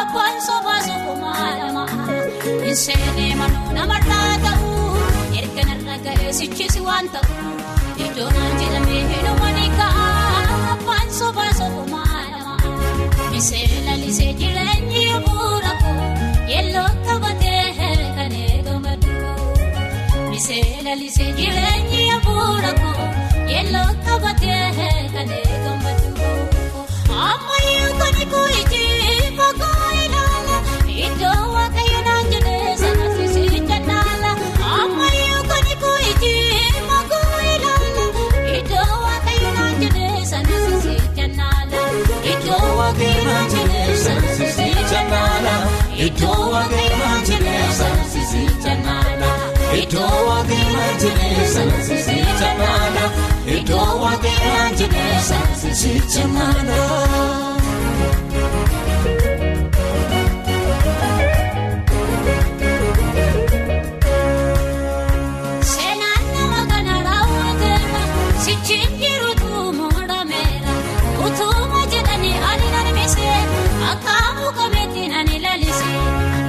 Abbaan 0.00 0.36
sobaa 0.46 0.80
sokumaa 0.86 1.50
lama. 1.60 1.84
Inseenee 2.70 3.34
manoo 3.40 3.72
namarraa 3.78 4.34
ta'u. 4.44 4.70
Erga 5.40 5.62
narra 5.70 5.96
ga'ee 6.06 6.32
sichisi 6.38 6.80
waan 6.88 7.08
ta'u. 7.14 7.34
Iddoo 8.06 8.30
naa 8.36 8.50
jedhamee 8.60 9.02
hidhuma 9.12 9.50
ni 9.58 9.66
ga'a. 9.78 10.08
Abbaan 10.74 11.08
sobaa 11.20 11.52
sokumaa 11.60 12.22
lama. 12.32 12.56
Misee 13.30 13.66
lalisee 13.86 14.32
jireenyi 14.40 15.04
bu'uura. 15.26 15.72
Yelloo 16.52 16.88
qabatee 17.06 17.66
kan 18.16 18.32
eegamatu. 18.42 19.10
Misee 20.30 20.64
lalisee 20.86 21.30
jireenyi 21.38 22.02
bu'uura 22.26 22.72
koo. 23.72 23.78
Yelloo 23.78 23.92
qabatee 24.06 25.08
kan 25.14 25.30
eegamatu. 25.38 26.08
Ammayyuu 27.26 27.92
kuni 28.00 28.24
kuuji 28.32 28.84
fagoo 29.38 29.88
ilaala. 30.04 30.56
Iddoo 31.06 31.42
waaqayyo 31.54 32.00
naan 32.08 32.26
jedhee 32.32 32.76
sana 32.82 33.06
sisicha 33.16 33.78
naala. 33.88 34.30
Ammayyuu 34.78 35.42
kuni 35.50 35.74
kuuji 35.82 36.34
fagoo 36.88 37.38
ilaala. 37.52 38.04
Iddoo 38.58 38.92
waaqayyo 39.04 39.50
naan 39.58 39.74
jedhee 39.82 40.24
sana 40.32 40.56
sisicha 40.66 41.26
naala. 41.38 41.80
Iddoo 42.32 42.68
waaqayyo 42.78 43.22
naan 43.28 43.48
jedhee 43.54 43.96
sana 44.04 44.28
sisicha 44.38 45.00
naala. 45.12 45.54
Iddoo 46.06 46.42
waaqayyo 46.54 46.96
naan 47.02 47.22
jedhee 47.30 47.70
sana 47.80 48.04
sisicha 48.14 48.74
naala. 48.86 49.30
Iddoo 49.82 50.16
waaqayyo 50.28 50.70
naan 50.76 50.94
jedhee 51.04 51.46
sana 51.54 51.78
sisicha 51.78 51.98
naala. 51.98 51.99
Mukameetiin 74.40 75.14
ani 75.14 75.42
lalisee 75.42 76.00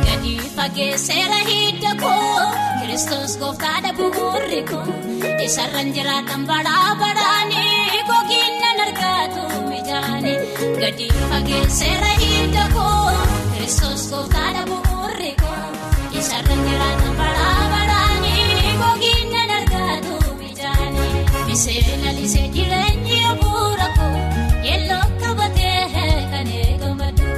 gadi 0.06 0.38
fageesseera 0.56 1.40
hidda 1.50 1.92
koo 2.02 2.42
kiristoos 2.82 3.38
gooftaadha 3.42 3.92
bu'uurri 4.00 4.62
koo 4.72 4.86
isarran 5.46 5.94
jiraatan 5.96 6.48
badhaa 6.50 6.96
badhaanii 7.02 7.71
gogiinnan 8.10 8.80
argaatu 8.86 9.44
mijaanii 9.70 10.38
gadi 10.82 11.08
fageesseera 11.30 12.12
hidda 12.22 12.64
koo 12.76 13.12
kiristoos 13.54 14.04
gooftaadha 14.12 14.64
bu'uurri 14.70 15.32
koo 15.42 15.60
isarran 16.22 16.62
jiraatan 16.68 17.14
badhaa 17.20 17.66
badhaanii 17.74 18.74
gogiinnan 18.82 19.52
argaatu 19.60 20.16
mijaanii 20.42 21.12
misee 21.50 21.84
lalisee 22.06 22.48
jireenyi 22.58 23.20
bu'uura 23.42 23.88
koo 24.00 24.16
yelloo 24.70 25.06
qabatee 25.22 25.80
kan 26.32 26.48
eegamatu. 26.62 27.30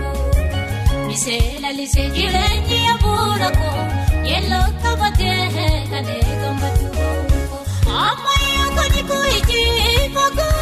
Misee 1.07 1.43
lalisee 1.65 2.07
jireenyi 2.17 2.81
bu'uura 3.03 3.49
koo 3.59 3.77
yelloo 4.31 4.67
qabatee 4.83 5.41
kan 5.91 6.07
eegamatu. 6.17 6.87
Ammayyuu 8.05 8.69
kuni 8.77 9.01
kuuji 9.09 9.61
fagoo 10.15 10.51
ilaala. 10.51 10.52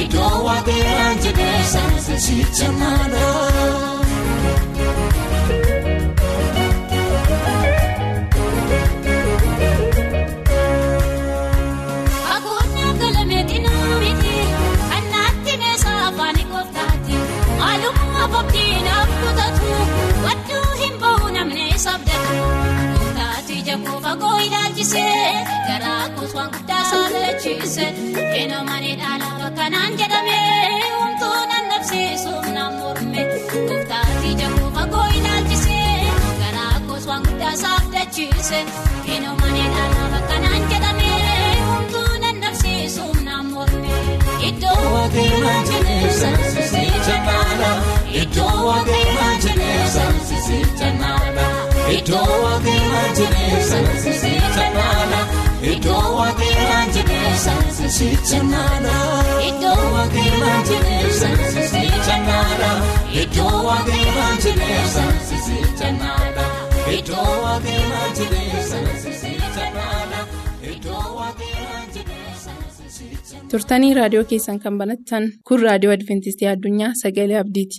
Iddoo 0.00 0.36
waaqayyo 0.46 0.92
naan 0.96 1.18
jedhee 1.24 1.62
sana 1.70 1.98
sisicha 2.06 2.68
naala. 2.80 3.99
Iddoo 59.48 59.82
waaqayyo 59.94 61.10
sana 61.20 61.46
sisicha 61.54 62.16
naala. 62.26 62.70
Iddoo 63.22 63.56
waaqayyo 63.68 64.26
sana 64.94 65.20
sisicha 65.28 65.88
naala. 66.00 66.44
Iddoo 66.98 67.32
waaqayyo 67.44 68.60
sana 68.70 68.92
sisicha 69.04 69.66
naala. 69.76 70.20
Iddoo 70.72 71.06
waaqayyo 71.18 72.34
sana 72.44 72.66
sisicha 72.76 73.36
naala. 73.36 73.48
turtanii 73.52 73.94
raadiyoo 74.00 74.24
keessan 74.32 74.58
kan 74.64 74.74
banattan 74.82 75.24
kun 75.48 75.62
raadiyoo 75.68 75.94
adventistii 75.98 76.48
addunyaa 76.54 76.92
sagalee 77.02 77.38
abdiiti. 77.44 77.78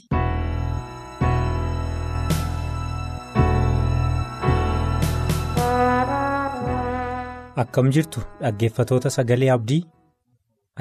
Akkam 7.63 7.89
jirtu 7.95 8.21
dhaggeeffatoota 8.41 9.09
sagalee 9.15 9.49
abdii 9.55 9.81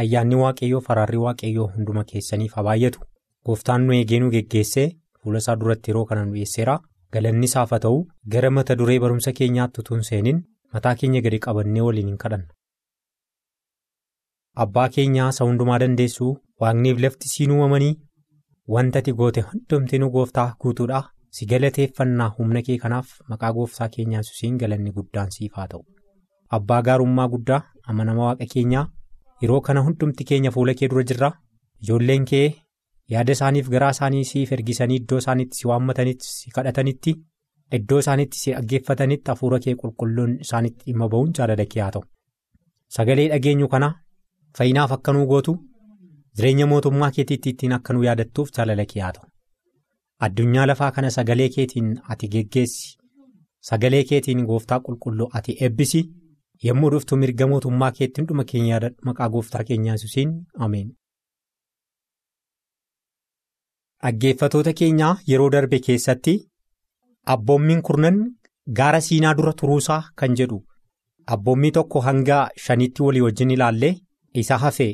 ayyaanni 0.02 0.36
waaqayyoo 0.42 0.80
faraarri 0.88 1.16
waaqayyoo 1.24 1.66
hunduma 1.74 2.04
keessaniif 2.12 2.52
haa 2.58 2.64
baay'atu 2.68 3.00
gooftaan 3.48 3.86
nu 3.88 3.92
eegee 3.98 4.20
nu 4.24 4.30
geggeessee 4.36 4.86
fuula 5.22 5.38
isaa 5.44 5.56
duratti 5.64 5.90
yeroo 5.92 6.04
kana 6.12 6.24
nu 6.28 6.32
dhiyeesseera 6.36 6.78
galanni 7.16 7.46
isaaf 7.50 7.70
haa 7.76 7.82
ta'u 7.86 7.98
gara 8.34 8.50
mata 8.58 8.76
duree 8.82 8.98
barumsa 9.04 9.32
keenyaatti 9.42 9.80
utuu 9.84 9.96
hin 10.00 10.04
seeniin 10.10 10.40
mataa 10.74 10.94
keenya 11.02 11.20
gadi 11.26 11.38
qabannee 11.46 11.82
waliin 11.88 12.08
hin 12.12 12.18
kadhanna. 12.24 12.48
abbaa 14.64 14.88
keenyaa 14.96 15.28
isa 15.34 15.44
hundumaa 15.48 15.78
dandeessu 15.82 16.28
waaqniif 16.64 16.98
lafti 17.04 17.28
siin 17.32 17.50
uumamanii 17.56 17.92
wanta 18.74 18.98
ati 19.02 19.12
goote 19.20 19.40
hundumtinuu 19.48 20.10
gooftaa 20.16 20.48
guutuudha. 20.64 21.00
Si 21.36 21.46
galateeffannaa 21.50 22.28
humna 22.38 22.60
kee 22.66 22.76
kanaaf 22.84 23.08
maqaa 23.32 23.52
gooftaa 23.58 23.88
keenyaa 23.96 24.20
yesuusiin 24.22 24.56
galanni 24.62 24.90
guddaan 24.96 25.30
siif 25.36 25.52
haa 25.58 25.66
ta'u. 25.74 25.82
Abbaa 26.58 26.80
gaarummaa 26.88 27.28
guddaa 27.34 27.60
amanama 27.92 28.24
waaqa 28.28 28.46
keenyaa 28.54 28.84
yeroo 29.42 29.60
kana 29.66 29.80
hundumti 29.86 30.24
keenya 30.30 30.50
fuula 30.56 30.74
kee 30.80 30.88
dura 30.92 31.02
jirra? 31.10 31.30
Ijoolleen 31.82 32.24
kee 32.30 32.46
yaada 33.14 33.32
isaaniif 33.38 33.68
garaa 33.74 33.90
isaanii 33.96 34.24
siif 34.30 34.52
ergisanii 34.56 34.96
iddoo 35.02 35.18
isaaniitti 35.22 35.56
si 35.60 35.68
waammatanitti 35.70 36.26
si 36.32 36.50
kadhatanitti 36.56 37.14
iddoo 37.78 37.98
isaaniitti 38.04 38.38
si 38.42 38.52
dhaggeeffatanitti 38.56 39.30
hafuura 39.32 39.58
kee 39.64 39.74
qulqulluun 39.82 40.36
isaanitti 40.46 40.84
dhimma 40.90 41.08
ba'uun 41.14 41.32
jaalala 41.38 41.66
kee 41.74 41.82
haa 41.84 41.90
ta'u. 41.96 42.04
Sagalee 42.96 43.28
dhageenyu 43.32 43.68
kana 43.74 43.88
fayyinaaf 44.58 44.92
akka 44.98 45.12
nuu 45.16 45.26
gootu 45.32 45.56
jireenya 46.36 46.66
mootummaa 46.72 47.10
keetiitti 47.16 47.50
ittiin 47.54 47.72
akka 47.78 47.92
nuu 47.96 48.04
yaadattuuf 48.08 48.52
jaalala 48.56 48.84
kee 48.94 49.02
haa 49.06 49.12
ta'u. 49.18 49.26
Addunyaa 50.26 50.66
lafaa 50.70 50.90
kana 50.96 51.10
sagalee 51.16 51.48
keetiin 51.56 51.92
ati 52.14 52.28
geggeessi. 52.34 52.96
Sagalee 53.68 54.04
keetiin 54.10 54.44
gooftaa 54.50 54.80
qulqulluu 54.86 55.28
ati 55.38 55.56
eebbisi 55.66 56.00
yommuu 56.68 56.90
dhuftu 56.94 57.16
mirga 57.22 57.46
mootummaa 57.50 57.90
keetti 57.98 58.20
hunduma 58.20 58.44
keenya 58.52 58.72
yaadadhu 58.74 59.06
maqaa 59.10 59.28
gooftaa 59.36 59.64
keenyaa 59.68 59.94
yesuusiin 59.98 60.32
ameen. 60.66 60.88
Dhaggeeffatoota 64.02 64.72
keenyaa 64.80 65.14
yeroo 65.30 65.48
darbe 65.54 65.78
keessatti 65.86 66.34
abboommiin 67.34 67.82
kurnan 67.88 68.18
gaara 68.80 69.00
siinaa 69.06 69.34
dura 69.38 69.52
turuusaa 69.62 70.02
kan 70.22 70.36
jedhu. 70.40 70.58
Abboommii 71.34 71.70
tokko 71.78 72.00
hanga 72.06 72.38
shaniitti 72.66 73.02
walii 73.06 73.20
wajjin 73.26 73.50
ilaallee 73.56 73.94
isa 74.42 74.58
hafe 74.64 74.86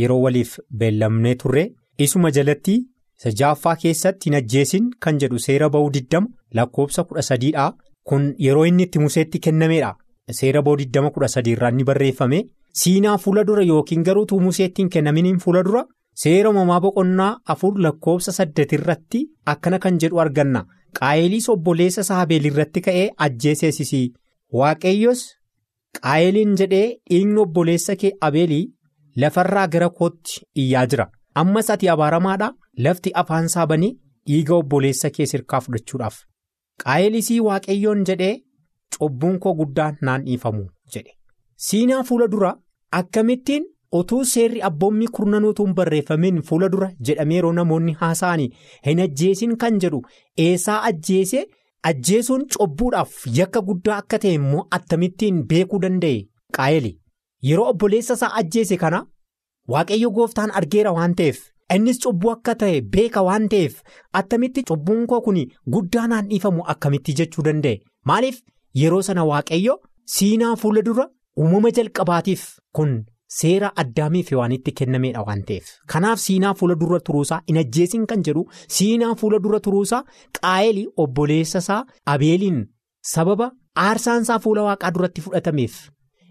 yeroo 0.00 0.20
waliif 0.22 0.54
beellamnee 0.78 1.34
turre. 1.42 1.64
Isuma 1.98 2.30
jalatti 2.38 2.74
isa 3.18 3.30
jaaffaa 3.40 3.76
keessatti 3.82 4.28
hin 4.30 4.38
ajjeesin 4.40 4.88
kan 5.06 5.18
jedhu 5.24 5.38
seera 5.48 5.68
ba'uu 5.76 5.92
diddama 5.92 6.28
lakkoobsa 6.60 7.04
kudha 7.04 7.22
sadiidha. 7.28 7.68
Kun 8.08 8.26
yeroo 8.46 8.64
inni 8.70 8.82
itti 8.88 8.98
museetti 9.04 9.38
kennameedha 9.44 9.94
seera 10.32 10.62
diddama 10.78 11.10
kudha 11.10 11.28
sadiirraa 11.28 11.70
inni 11.70 11.84
barreeffame. 11.84 12.46
Siinaa 12.72 13.18
fuula 13.18 13.44
dura 13.44 13.62
yookiin 13.62 14.02
garuu 14.04 14.26
tuu 14.26 14.40
museetti 14.40 14.82
hin 14.82 14.88
kennaminiin 14.90 15.38
fuula 15.38 15.62
dura. 15.64 15.84
Seera 16.14 16.50
uumamaa 16.50 16.80
boqonnaa 16.80 17.38
afur 17.46 17.78
lakkoobsa 17.78 18.32
saddeet 18.32 18.72
irratti 18.72 19.20
akkana 19.46 19.78
kan 19.78 19.98
jedhu 20.00 20.18
arganna. 20.20 20.64
Qaayeliis 20.98 21.48
obboleessa 21.48 22.00
isaa 22.00 22.20
Abeel 22.22 22.44
irratti 22.50 22.80
ka'ee 22.80 23.08
ajjeeseesisi 23.26 24.00
waaqayyos 24.60 25.22
qaayeliin 26.00 26.54
jedhee 26.60 26.86
dhiigni 27.10 27.40
obboleessa 27.44 27.96
kee 28.02 28.12
Abeelii 28.28 28.64
lafarraa 29.24 29.66
gara 29.68 29.88
kootti 29.90 30.40
iyyaa 30.62 30.86
jira. 30.86 31.06
Ammas 31.34 31.70
ati 31.70 31.88
abaaramaadha. 31.88 32.52
Lafti 32.84 33.10
afaan 33.14 33.44
isaa 33.50 33.66
banii 33.66 33.92
dhiiga 34.28 34.54
obboleessa 34.54 35.10
kee 35.10 35.26
sirkaa 35.26 35.60
fudhachuudhaaf. 35.60 36.16
Qaayelisii 36.84 37.40
waaqayyoon 37.48 38.04
jedhee 38.08 38.34
cubbuun 38.98 39.38
koo 39.38 39.54
guddaan 39.60 39.96
naan 40.08 40.24
dhiifamu 40.26 40.66
jedhe. 40.94 41.12
Siinaa 41.56 42.02
fuula 42.10 42.28
dura 42.34 42.52
akkamittiin. 43.00 43.64
otuu 43.96 44.24
seerri 44.28 44.60
abboommii 44.66 45.06
kurnanuutuun 45.16 45.74
barreeffameen 45.74 46.38
fuula 46.46 46.68
dura? 46.72 46.88
jedhamee 47.08 47.36
yeroo 47.36 47.52
namoonni 47.58 47.92
haasa'anii 48.00 48.48
hin 48.86 49.00
ajjeesin 49.04 49.52
kan 49.62 49.78
jedhu 49.84 50.00
eessaa 50.44 50.78
ajjeese? 50.88 51.42
Ajjeesuun 51.90 52.44
cubbuudhaaf 52.54 53.12
yakka 53.36 53.60
guddaa 53.68 53.96
akka 54.02 54.18
ta'e 54.24 54.32
immoo 54.38 54.64
attamittiin 54.78 55.38
beekuu 55.52 55.80
danda'e? 55.84 56.18
Qaayeli 56.56 56.90
yeroo 57.50 57.68
obboleessa 57.74 58.14
isaa 58.18 58.32
ajjeese 58.40 58.76
kana 58.82 59.00
waaqayyo 59.74 60.10
gooftaan 60.18 60.50
argeera 60.60 60.92
waan 60.98 61.14
ta'eef 61.22 61.38
innis 61.76 61.98
cubbuu 62.06 62.30
akka 62.34 62.54
ta'e 62.64 62.80
beeka 62.96 63.22
waan 63.30 63.48
ta'eef 63.54 63.80
attamitti 64.22 64.62
cubbuun 64.72 65.06
koo 65.12 65.20
kun 65.28 65.40
guddaa 65.76 66.06
naan 66.14 66.28
dhiifamu 66.34 66.62
akkamitti 66.74 67.12
jechuu 67.22 67.44
danda'e? 67.50 67.78
Maaliif 68.04 68.42
yeroo 68.80 69.02
sana 69.08 69.24
waaqayyo 69.32 69.74
siinaa 70.14 70.54
fuula 70.62 70.82
dura 70.88 71.04
uumama 71.44 71.70
jalqabaatiif 71.80 72.46
kun. 72.78 72.96
Seera 73.36 73.68
addaamiif 73.82 74.28
waanitti 74.38 74.72
kennameedha 74.78 75.22
waan 75.28 75.40
ta'eef 75.46 75.70
kanaaf 75.92 76.18
siinaa 76.24 76.52
fuula 76.58 76.74
dura 76.82 76.98
turuusaa 77.06 77.38
hin 77.48 77.56
ajjeesin 77.62 78.04
kan 78.12 78.20
jedhu 78.28 78.44
siinaa 78.76 79.14
fuula 79.22 79.38
dura 79.46 79.58
turuusaa 79.64 79.98
qaayeli 80.38 80.84
obboleessa 81.04 81.58
isaa 81.64 81.80
abeeliin 82.14 82.60
sababa 83.14 83.48
aarsaan 83.86 84.22
isaa 84.26 84.38
fuula 84.44 84.62
waaqaa 84.68 84.90
duratti 84.98 85.20
fudhatameef 85.24 85.74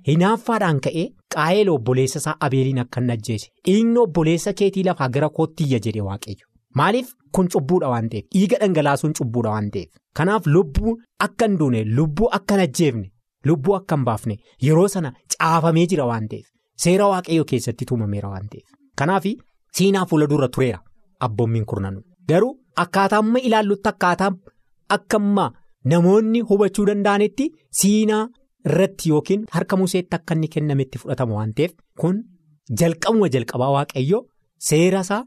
hinaaffaadhaan 0.07 0.79
ka'ee 0.87 1.05
qaayeli 1.35 1.69
obboleessa 1.75 2.19
isaa 2.23 2.35
abeeliin 2.47 2.79
akka 2.85 3.01
hin 3.03 3.11
ajjeese 3.17 3.47
dhiigni 3.69 3.99
obboleessa 4.05 4.53
keetii 4.63 4.83
lafaa 4.89 5.09
gara 5.17 5.29
koottiyya 5.39 5.79
jedhe 5.87 6.01
waaqayyo 6.09 6.45
maaliif 6.81 7.13
kun 7.37 7.47
cubbuudha 7.55 7.89
waan 7.93 8.09
ta'eef 8.13 8.25
dhiiga 8.35 8.57
dhangalaasuun 8.63 9.13
cubbuudha 9.19 9.49
waan 9.55 9.69
ta'eef 9.75 9.89
kanaaf 10.19 10.47
lubbuu 10.55 10.93
akka 11.27 11.45
hin 11.49 11.57
duune 11.61 11.83
lubbuu 11.99 12.29
akka 12.39 12.53
hin 12.57 12.63
ajjeefne 12.67 13.07
lubbuu 13.51 13.75
akka 13.79 13.95
hin 13.97 14.05
baafne 14.09 14.35
yeroo 14.67 14.87
sana 14.95 15.13
caafamee 15.37 15.85
jira 15.93 16.05
waan 16.11 16.27
ta'eef. 16.33 16.45
Seera 16.83 17.05
waaqayyoo 17.11 17.45
keessatti 17.51 17.85
tuumameera 17.89 18.29
waan 18.33 18.47
ta'eef 18.53 18.67
kanaaf 19.01 19.25
siinaa 19.77 20.05
fuula 20.09 20.27
dura 20.31 20.47
tureera 20.55 20.79
abboommiin 21.27 21.65
kurnanu. 21.71 22.01
Garuu 22.29 22.53
akkaataa 22.83 23.19
amma 23.23 23.39
ilaallutti 23.49 23.89
akkaataa 23.93 24.31
akka 24.95 25.17
amma 25.21 25.45
namoonni 25.91 26.39
hubachuu 26.49 26.85
danda'anitti 26.89 27.45
siinaa 27.81 28.23
irratti 28.69 29.09
yookiin 29.13 29.45
harka 29.55 29.77
museetti 29.81 30.15
akka 30.19 30.33
inni 30.37 30.47
kennametti 30.55 30.97
fudhatama 31.01 31.35
waan 31.39 31.53
ta'eef 31.59 31.71
kun 32.03 32.15
jalqabuma 32.81 33.27
jalqabaa 33.35 33.71
waaqayyoo 33.77 34.21
seera 34.69 35.01
isaa 35.07 35.23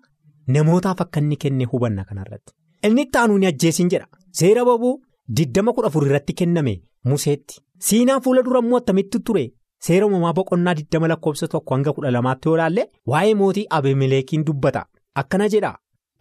namootaaf 0.57 1.01
akka 1.05 1.21
inni 1.25 1.37
kenne 1.45 1.65
hubanna 1.73 2.05
kanarratti 2.09 2.53
inni 2.89 3.03
itti 3.07 3.19
aanuu 3.19 3.39
ni 3.39 3.47
ajjeesin 3.47 3.89
jedha. 3.93 4.07
Seera 4.41 4.65
bobuu 4.65 5.01
diddama 5.37 5.73
kudha 5.77 5.89
afur 5.93 6.07
irratti 6.07 6.33
kenname 6.41 6.75
museetti. 7.05 7.61
Siinaa 7.87 8.21
fuula 8.21 8.43
dura 8.43 8.61
immoo 8.65 8.77
attamitti 8.81 9.19
ture. 9.27 9.45
Seera 9.87 10.07
uumamaa 10.07 10.33
boqonnaa 10.39 10.75
20 10.79 11.09
lakkoofsa 11.13 11.49
tokko 11.55 11.75
hanga 11.75 11.91
12 11.91 12.47
yoo 12.47 12.55
ilaalle 12.57 12.85
waa'ee 13.13 13.35
mootii 13.41 13.67
Abeemeleekiin 13.79 14.45
dubbata. 14.47 14.85
Akkana 15.15 15.49
jedha. 15.55 15.73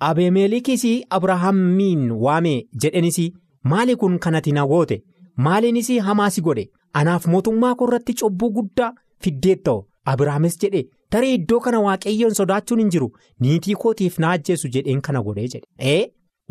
Abeemeleekis 0.08 0.84
Abrahaamiin 1.10 2.12
waame 2.26 2.54
jedhenis 2.82 3.18
maali 3.63 3.96
kun 3.96 4.20
kanati 4.20 4.52
na 4.52 4.66
goote? 4.68 5.04
Maaliinis 5.46 5.90
hamaasi 6.08 6.42
godhe? 6.42 6.70
Anaaf 6.94 7.26
mootummaa 7.28 7.76
koo 7.76 7.88
irratti 7.88 8.13
cubbuu 8.20 8.50
guddaa 8.58 8.94
fiddeetta'u 9.24 9.86
Abrahaamis 10.06 10.58
jedhe 10.62 10.82
tarii 11.15 11.34
iddoo 11.39 11.60
kana 11.65 11.80
waaqayyoon 11.88 12.34
sodaachuun 12.39 12.80
hin 12.84 12.89
jiru 12.96 13.10
niitii 13.46 13.76
kootiif 13.86 14.20
na 14.24 14.32
ajjeesu 14.38 14.67
jedheen 14.76 15.02
kana 15.08 15.22
godhee 15.30 15.48
jedhe. 15.56 15.98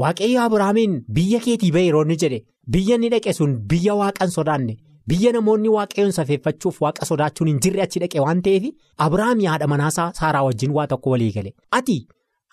Waaqayyo 0.02 0.40
Abrahaamiin 0.46 0.96
biyya 1.18 1.40
keetii 1.44 1.70
ba'e 1.76 1.84
yeroo 1.86 2.02
inni 2.06 2.16
jedhe 2.22 2.40
biyya 2.74 2.96
inni 2.98 3.08
dhaqe 3.14 3.32
sun 3.38 3.54
biyya 3.70 3.94
waaqan 4.00 4.30
sodaanne. 4.36 4.74
Biyya 5.08 5.32
namoonni 5.36 5.68
waaqayyoon 5.76 6.12
safeeffachuuf 6.18 6.80
waaqa 6.84 7.06
sodaachuun 7.10 7.48
hin 7.52 7.60
jirre 7.66 7.82
achi 7.84 8.00
dhaqe 8.04 8.20
waan 8.24 8.42
ta'eef 8.48 8.64
Abiraam 9.06 9.40
haadha 9.52 9.66
manaa 9.74 9.90
Saaraa 9.98 10.42
wajjin 10.48 10.70
waa 10.78 10.86
tokko 10.92 11.10
walii 11.14 11.32
gale. 11.36 11.54
Ati 11.78 11.96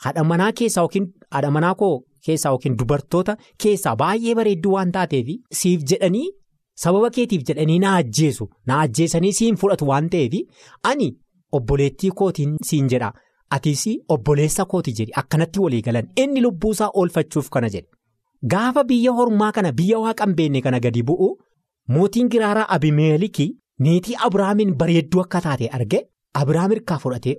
haadha 0.06 0.24
manaa 0.32 0.52
keessaa 0.62 0.82
yookiin 0.86 1.10
haadha 1.32 1.52
manaa 1.58 1.74
koo 1.82 1.96
keessaa 2.28 2.50
yookiin 2.56 2.78
dubartoota 2.80 3.36
keessaa 3.63 3.96
baay'ee 4.04 4.36
bareedduu 4.39 4.74
waan 4.78 4.92
taateef 4.98 5.28
siif 5.62 5.84
jedhanii 5.92 6.30
sababa 6.84 7.10
keetiif 7.18 7.44
jedhanii 7.50 7.80
na 7.86 7.96
ajjeesu 8.04 8.50
na 8.72 8.80
ajjeesanii 8.86 9.34
siin 9.39 9.56
fudhatu 9.63 9.88
waan 9.92 10.10
ta'eef 10.16 10.34
ani 10.92 11.10
obboleettii 11.60 12.12
kootiin 12.22 12.56
siin 12.70 12.88
jedha. 12.94 13.12
Atiis 13.56 13.84
obboleessa 14.10 14.66
kooti 14.66 14.92
jedhi. 15.00 15.12
Akkanatti 15.22 15.60
walii 15.60 15.82
galan. 15.82 16.08
Inni 16.18 16.42
lubbuusaa 16.42 16.89
oolfachuuf 16.94 17.50
kana 17.50 17.70
jedhe. 17.70 17.88
Gaafa 18.52 18.84
biyya 18.84 19.12
hormaa 19.18 19.52
kana 19.52 19.72
biyya 19.72 20.00
waaqan 20.00 20.34
beenne 20.38 20.62
kana 20.62 20.80
gadi 20.80 21.04
bu'u. 21.04 21.28
Mootiin 21.89 22.30
giraaraa 22.30 22.66
Abimeeliki 22.76 23.46
niitii 23.80 24.16
Abiraamiin 24.26 24.74
bareedduu 24.78 25.22
akka 25.22 25.42
taate 25.42 25.70
arge. 25.78 26.00
Abiraam 26.34 26.72
hirkaa 26.72 26.98
fudhatee 27.00 27.36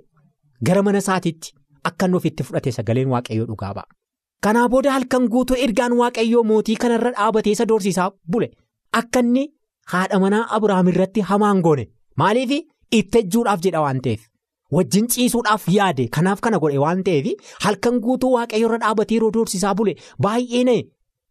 gara 0.65 0.81
mana 0.83 0.97
isaatiitti 1.03 1.53
akka 1.83 2.05
inni 2.05 2.17
ofitti 2.17 2.43
fudhate 2.43 2.71
sagaleen 2.71 3.09
waaqayyoo 3.13 3.47
dhugaa 3.47 3.73
ba'a. 3.77 3.85
Kanaa 4.43 4.69
booda 4.69 4.91
halkan 4.91 5.27
guutuu 5.33 5.57
ergaan 5.65 5.93
waaqayyoo 6.01 6.43
mootii 6.51 6.75
kanarra 6.83 7.11
dhaabatee 7.17 7.51
isa 7.57 7.65
doorsisaa 7.71 8.11
bule. 8.31 8.49
Akka 8.99 9.19
inni 9.25 9.43
haadha 9.93 10.19
manaa 10.19 10.45
Abiraam 10.57 10.87
irratti 10.93 11.21
hamaan 11.31 11.61
goone. 11.61 11.85
Maaliif 12.17 12.51
itti 12.91 13.17
ejjuudhaaf 13.19 13.61
jedha 13.67 13.81
waan 13.81 14.01
ta'eef. 14.01 14.21
Wajjin 14.71 15.07
ciisuudhaaf 15.13 15.67
yaade. 15.77 16.07
Kanaaf 16.17 16.39
kana 16.41 16.59
godhe 16.59 16.77
waan 16.83 17.03
ta'eef 17.03 17.27
halkan 17.65 17.99
guutuu 18.05 18.31
waaqayyoorra 18.35 18.77
dhaabatee 18.83 19.15
yeroo 19.17 19.31
doorsisaa 19.33 19.75
bule 19.75 19.95
baay'ee 20.27 20.77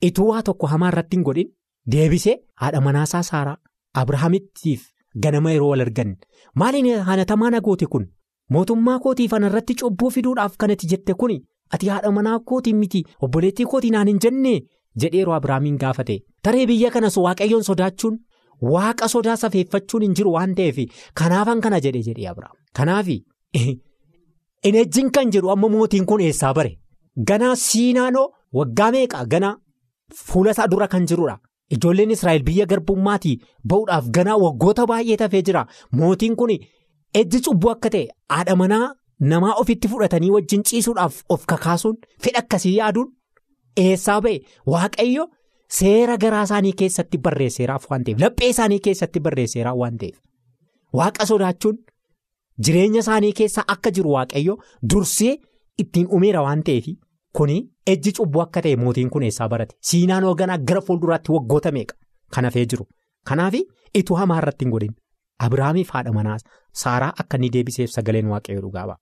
ituu 0.08 0.28
waa 0.30 0.42
tokko 0.42 0.66
hamaa 0.66 0.88
irratti 0.94 1.16
hin 1.16 1.24
godhin. 1.24 1.48
Deebisee 1.92 2.36
haadha 2.62 2.80
manaasaa 2.80 3.22
Saaraa 3.22 3.56
Abrahaamittiif 4.02 4.82
ganama 5.24 5.50
yeroo 5.52 5.68
wal 5.70 5.80
argan. 5.86 6.16
Maaliin 6.54 7.00
hanatamaa 7.08 7.50
na 7.50 7.60
goote 7.60 7.86
kun? 7.86 8.06
Mootummaa 8.50 8.98
kootiif 9.04 9.32
anarratti 9.38 9.74
cubbuu 9.82 10.10
fiduudhaaf 10.14 10.56
kanatti 10.62 10.86
jette 10.92 11.14
kun 11.20 11.34
ati 11.72 11.88
haadha 11.88 12.10
manaa 12.18 12.38
kootiin 12.50 12.76
miti 12.76 13.02
obboleettii 13.26 13.66
kootii 13.72 13.90
naan 13.94 14.08
hin 14.12 14.18
jenne 14.24 14.52
jedhee 15.02 15.18
yeroo 15.20 15.34
Abiraamiin 15.36 15.78
gaafate. 15.84 16.16
Taree 16.42 16.66
biyya 16.66 16.90
kanas 16.90 17.16
waaqayyoon 17.16 17.64
sodaachuun 17.68 18.18
waaqa 18.72 19.08
sodaa 19.14 19.36
safeeffachuun 19.42 20.06
hin 20.06 20.14
jiru 20.20 20.32
waan 20.36 20.54
ta'eef 20.60 20.78
kanaafan 21.22 21.60
kana 21.66 21.80
jedhe 21.86 22.02
jedhee 22.08 22.28
Abiraam. 22.32 22.56
Kanaaf 22.80 23.08
Inni 24.66 24.80
ejjiin 24.80 25.10
kan 25.16 25.30
jedhu 25.32 25.50
amma 25.54 25.68
mootiin 25.72 26.06
kun 26.10 26.20
eessaa 26.26 26.54
bare 26.58 26.70
ganaa 27.30 27.56
siinaanoo 27.64 28.28
waggaa 28.58 28.90
meeqa 28.94 29.24
ganaa 29.34 29.56
fuula 30.26 30.50
isaa 30.56 30.68
dura 30.74 30.88
kan 30.88 31.06
jirudha. 31.10 31.38
Ijoolleen 31.74 32.10
Israa'el 32.14 32.42
biyya 32.46 32.66
garbummaatii 32.70 33.36
ba'uudhaaf 33.72 34.08
ganaa 34.16 34.36
waggoota 34.44 34.86
baay'ee 34.90 35.16
tafee 35.22 35.42
jira 35.48 35.66
mootiin 36.00 36.36
kun 36.40 36.52
ejji 37.20 37.40
cubbuu 37.46 37.70
akka 37.74 37.90
ta'e 37.94 38.06
haadha 38.34 38.56
manaa 38.62 38.86
namaa 39.32 39.54
ofitti 39.62 39.88
fudhatanii 39.92 40.30
wajjin 40.36 40.64
ciisuudhaaf 40.70 41.20
of 41.34 41.46
kakaasuun 41.52 41.96
fedha 42.26 42.42
akkasii 42.44 42.76
yaaduun 42.76 43.12
eessaa 43.84 44.20
ba'e 44.26 44.36
waaqayyo 44.74 45.26
seera 45.78 46.16
garaa 46.24 46.42
isaanii 46.48 46.72
keessatti 46.82 47.18
barreesseeraaf 47.26 47.86
waan 47.90 48.04
ta'eef 48.08 48.20
laphee 48.24 48.50
isaanii 48.54 48.80
keessatti 48.88 49.24
barreesseeraaf 49.26 49.78
waan 49.82 49.98
ta'eef 50.02 50.18
waaqa 51.00 51.26
sodaachuun 51.32 51.78
jireenya 52.68 53.04
isaanii 53.04 53.32
keessa 53.42 53.66
akka 53.76 53.94
jiru 53.98 54.16
waaqayyo 54.16 54.58
dursee 54.94 55.32
ittiin 55.84 56.10
uumeera 56.18 56.42
waan 56.48 56.66
ta'eef 56.70 56.90
kuni 57.38 57.56
ejji 57.94 58.12
cubbuu 58.18 58.42
akka 58.46 58.62
ta'e 58.66 58.76
mootiin 58.82 59.10
kun 59.14 59.28
eessaa 59.30 59.48
barate 59.54 59.78
siinaan 59.92 60.28
hoogganaa 60.30 60.58
gara 60.72 60.84
fuulduraatti 60.90 61.32
waggoota 61.38 61.72
meeqa 61.78 61.96
kan 62.36 62.50
hafee 62.50 62.66
jiru 62.74 62.86
kanaaf 63.30 63.54
ituu 64.00 64.16
hamaa 64.20 64.38
irratti 64.42 64.64
hin 64.64 64.76
godhin 64.76 64.94
abiraamiif 65.46 65.90
haadha 65.96 66.12
manaa 66.18 66.36
saaraa 66.82 67.12
akka 67.22 67.36
inni 67.40 67.50
deebiseef 67.56 67.90
sagaleen 67.90 68.30
waaqayyo 68.32 68.62
dhugaa 68.64 68.86
ba'a. 68.90 68.98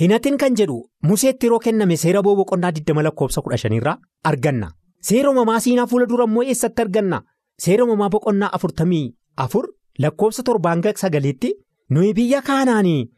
Hinatiin 0.00 0.38
kan 0.38 0.56
jedhu 0.60 0.76
museetti 1.10 1.46
yeroo 1.46 1.58
kenname 1.66 1.96
seera 2.02 2.22
boqonnaa 2.26 2.70
20 2.80 3.02
lakkoofsa 3.06 3.42
15 3.46 3.78
irraa 3.80 3.96
arganna. 4.30 4.68
Seera 5.06 5.30
uumamaa 5.30 5.60
siinaa 5.60 5.86
fuula 5.86 6.06
dura 6.08 6.24
immoo 6.28 6.42
eessatti 6.52 6.82
arganna? 6.82 7.22
Seera 7.64 7.84
uumamaa 7.84 8.08
boqonnaa 8.14 8.50
44 8.58 9.68
lakkoofsa 10.04 10.42
7-9tti 10.48 11.50
nuyi 11.90 12.12
biyya 12.18 12.42
kaanaanii 12.48 13.08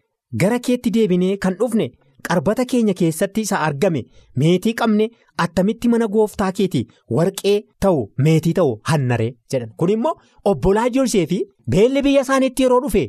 gara 0.43 0.59
keetti 0.67 0.91
deebinee 0.97 1.37
kan 1.45 1.55
dhufne 1.61 1.87
qarbata 2.29 2.65
keenya 2.73 2.95
keessatti 3.01 3.41
isa 3.47 3.61
argame 3.69 4.03
meetii 4.43 4.75
qabne 4.81 5.09
attamitti 5.45 5.89
mana 5.95 6.07
gooftaa 6.17 6.51
keetii 6.59 6.85
warqee 7.19 7.57
ta'u 7.87 8.05
meetii 8.27 8.53
ta'u 8.59 8.77
hannaree 8.93 9.31
jedhan 9.55 9.73
kun 9.83 9.91
immoo 9.97 10.15
obbolaa 10.53 10.87
Yoseef 10.99 11.33
beelli 11.75 12.03
biyya 12.09 12.23
isaaniitti 12.29 12.63
yeroo 12.67 12.81
dhufe 12.85 13.05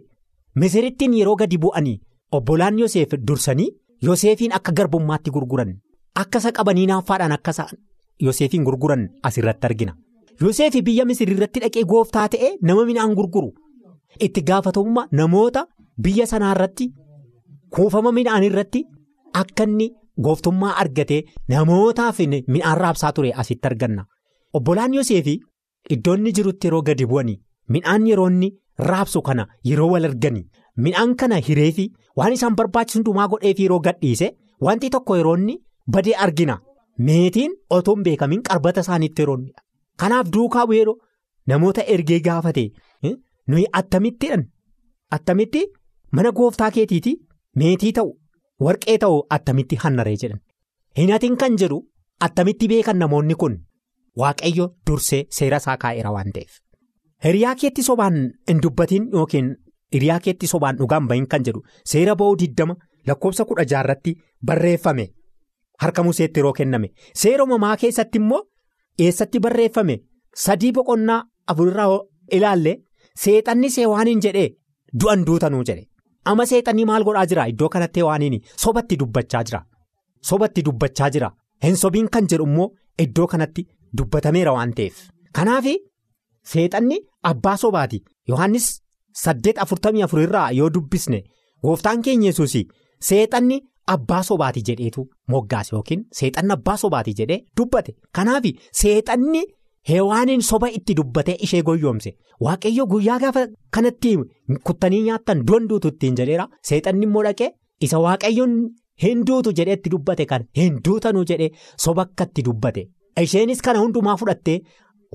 misirittiin 0.56 1.14
yeroo 1.20 1.36
gadi 1.36 1.58
bu'anii. 1.58 2.00
Obbolaan 2.32 2.80
Yoseef 2.80 3.14
dursanii 3.28 3.70
Yoseefiin 4.08 4.54
akka 4.58 4.72
garbummaatti 4.72 5.32
gurguran 5.32 5.72
akka 6.24 6.40
isa 6.40 6.52
qabanii 6.58 6.86
naaffaadhaan 6.92 7.32
akka 7.38 7.52
isa 7.52 7.66
Yoseefiin 8.26 8.64
gurguran 8.64 9.08
asirratti 9.24 9.66
argina. 9.68 9.94
Yoseef 10.42 10.74
biyya 10.88 11.06
Misir 11.06 11.30
irratti 11.36 11.60
dhaqee 11.64 11.84
gooftaa 11.94 12.28
ta'e 12.36 12.50
nama 12.62 12.86
midhaan 12.86 13.14
gurguru 13.16 13.52
itti 14.26 14.42
gaafatamummaa 14.50 15.08
namoota 15.20 15.66
biyya 16.06 16.26
sanaa 16.32 16.52
irratti 16.56 16.88
kuufama 17.76 18.12
midhaan 18.18 18.44
irratti 18.50 18.82
akka 19.42 19.64
inni 19.70 19.88
gooftummaa 20.28 20.74
argatee 20.84 21.22
namootaaf 21.50 22.20
midhaan 22.48 22.78
raabsaa 22.84 23.12
ture 23.14 23.32
asitti 23.44 23.68
arganna. 23.68 24.06
Obbolaan 24.54 24.94
Yoseef 24.94 25.28
iddoo 25.90 26.16
inni 26.18 26.32
jirutti 26.38 26.68
yeroo 26.68 26.82
gadi 26.82 27.06
bu'anii 27.12 27.38
midhaan 27.76 28.08
yeroo 28.08 28.28
inni 28.30 28.50
raabsu 28.90 29.22
kana 29.22 29.48
yeroo 29.64 29.90
wal 29.94 30.06
arganii. 30.06 30.46
Midhaan 30.78 31.16
kana 31.16 31.36
hireefi 31.48 31.92
waan 32.18 32.34
isaan 32.34 32.56
barbaachisu 32.56 32.98
hundumaa 33.00 33.28
godheefi 33.28 33.64
yeroo 33.64 33.80
gadhiise 33.88 34.28
wanti 34.68 34.90
tokko 34.90 35.18
yeroo 35.18 35.38
inni 35.38 35.56
badee 35.88 36.16
argina 36.26 36.60
meetiin 37.10 37.52
otoo 37.78 37.96
hin 37.96 38.04
beekamiin 38.08 38.42
qarbata 38.50 38.80
isaaniitti 38.86 39.22
yeroo 39.26 39.36
inni 39.40 39.52
kanaaf 40.04 40.28
duukaa 40.36 40.66
bu'eeroo 40.72 40.96
namoota 41.52 41.82
ergee 41.96 42.20
gaafate 42.28 42.64
nuyi 43.54 43.66
attamittidhaan 43.82 44.44
attamitti 45.18 45.62
mana 46.20 46.32
gooftaa 46.40 46.72
keetiiti 46.78 47.14
meetii 47.64 47.92
ta'u 48.00 48.12
warqee 48.66 48.98
ta'u 49.04 49.18
attamitti 49.38 49.76
hannaree 49.84 50.16
jedhan. 50.24 50.40
Hinatiin 50.98 51.38
kan 51.44 51.56
jedhu 51.62 51.80
attamitti 52.28 52.68
beekan 52.72 53.00
namoonni 53.04 53.36
kun 53.44 53.58
waaqayyo 54.24 54.68
dursee 54.90 55.22
seera 55.38 55.58
isaa 55.64 55.78
kaa'eera 55.84 56.12
waan 56.18 56.32
ta'eef. 56.36 56.52
Hiriyaa 57.24 57.56
keetti 57.62 57.84
sobaan 57.88 58.20
hin 58.50 58.62
dubbatiin 58.64 59.08
yookiin. 59.14 59.50
Hiriyaa 59.94 60.20
keetti 60.28 60.48
sobaan 60.54 60.78
dhugaan 60.82 61.08
bahin 61.08 61.28
kan 61.32 61.44
jedhu 61.48 61.64
seera 61.94 62.16
ba'uu 62.22 62.36
20 62.44 62.76
lakkoofsa 63.08 63.46
16 63.54 63.80
irratti 63.84 64.14
barreeffame 64.46 65.08
harka 65.84 66.04
museetti 66.04 66.40
yeroo 66.40 66.54
kenname. 66.60 66.90
Seera 67.22 67.44
uumamaa 67.44 67.76
keessatti 67.84 68.18
immoo 68.22 68.42
eessatti 69.06 69.40
barreeffame? 69.46 69.96
Sadii 70.46 70.72
boqonnaa 70.78 71.22
afurraa 71.54 72.00
ilaalle? 72.38 72.74
Seexanni 73.24 73.70
seewaaniin 73.76 74.22
jedhee 74.26 74.50
du'an 75.04 75.26
duutanuu 75.28 75.64
jedhe. 75.70 75.88
Ama 76.26 76.46
seexanni 76.52 76.86
maal 76.92 77.04
godhaa 77.08 77.26
jira? 77.32 77.48
Iddoo 77.54 77.70
kanatti 77.70 78.04
waaniin 78.10 78.42
sobatti 78.66 78.98
dubbachaa 79.04 79.44
jira. 79.50 79.62
Sobatti 80.30 80.62
dubbachaa 80.68 81.10
jira. 81.16 81.32
Hin 81.64 81.76
sobiin 81.86 82.10
kan 82.10 82.28
jedhu 82.34 82.46
immoo 82.52 82.70
iddoo 83.06 83.28
kanatti 83.34 83.68
dubbatameera 83.98 84.54
waan 84.60 84.74
ta'eef. 84.78 85.02
Kanaaf 85.34 85.66
seexanni 86.54 86.98
abbaa 87.24 87.58
sobaati. 87.58 88.04
Yohannis. 88.30 88.70
saddeet 89.22 89.58
afurtamii 89.62 90.04
afur 90.06 90.20
irraa 90.24 90.50
yoo 90.58 90.68
dubbisne 90.76 91.18
gooftaan 91.64 92.02
keenya 92.04 92.28
yesuus 92.30 92.54
seexanni 93.08 93.58
abbaa 93.96 94.22
sobaati 94.30 94.62
jedheetu 94.70 95.08
moggaase 95.34 95.76
yookiin 95.76 96.04
seexanni 96.20 96.54
abbaa 96.58 96.78
sobaati 96.84 97.14
jedhee 97.20 97.40
dubbate. 97.58 97.96
Kanaaf 98.16 98.44
seexanni 98.82 99.42
heewaaniin 99.90 100.42
soba 100.50 100.70
itti 100.80 100.94
dubbatee 101.00 101.36
ishee 101.48 101.62
goyyoomse 101.70 102.12
waaqayyo 102.46 102.86
guyyaa 102.92 103.20
gaafa 103.24 103.48
kanatti 103.78 104.18
kuttanii 104.70 105.02
nyaattan 105.08 105.44
du'an 105.48 105.68
duutu 105.70 105.88
ittiin 105.94 106.16
jedheera. 106.20 106.48
Seexanni 106.70 107.06
immoo 107.10 107.24
dhaqee 107.28 107.50
isa 107.88 108.00
waaqayyoon 108.06 108.56
hin 109.04 109.26
duutu 109.28 109.54
jedhee 109.60 109.74
itti 109.80 109.90
dubbate 109.96 110.26
kan 110.32 110.46
hin 110.62 110.80
duutanuu 110.88 111.24
jedhee 111.34 111.50
soba 111.86 112.02
akka 112.08 112.24
itti 112.30 112.42
dubbate. 112.50 112.88
Isheenis 113.22 113.62
kana 113.62 113.80
hundumaa 113.84 114.18
fudhattee 114.18 114.60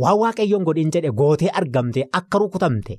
waan 0.05 0.18
waaqayyoon 0.22 0.64
godhin 0.68 0.90
jedhe 0.96 1.11
gootee 1.20 1.48
argamte 1.61 2.05
akka 2.20 2.38
rukutamte. 2.38 2.98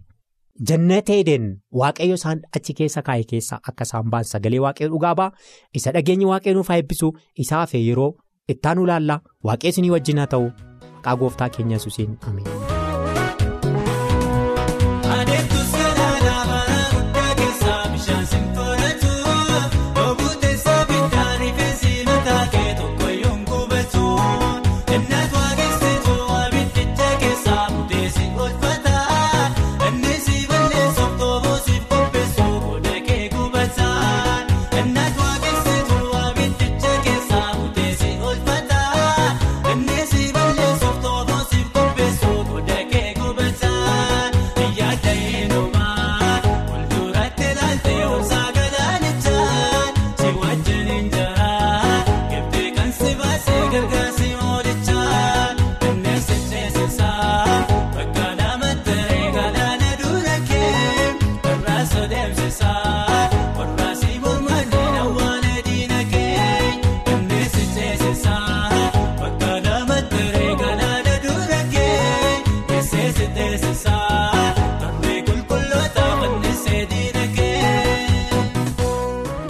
Jannateedeen 0.70 1.46
waaqayyo 1.82 2.16
isaan 2.20 2.42
achi 2.60 2.74
keessa 2.80 3.02
kaa'e 3.10 3.24
keessa 3.32 3.60
akka 3.72 3.86
isaan 3.90 4.10
ba'an 4.14 4.26
sagalee 4.32 4.60
waaqayyo 4.66 4.90
dhugaa 4.94 5.16
ba'a. 5.20 5.32
Isa 5.80 5.92
dhageenyi 5.98 6.26
waaqayyo 6.32 6.56
nuuf 6.60 6.68
haa 6.74 6.80
eebbisu 6.84 7.12
isaa 7.46 7.60
hafee 7.66 7.84
yeroo 7.88 8.12
ittaanu 8.56 8.88
ilaalla 8.90 9.20
waaqessinii 9.50 9.94
wajjin 9.98 10.18
haa 10.24 10.32
ta'u. 10.36 10.50
Maqaa 10.96 11.16
gooftaa 11.24 11.50
keenya 11.58 11.78
yesuusiin. 11.78 12.18
Ameen. 12.28 12.57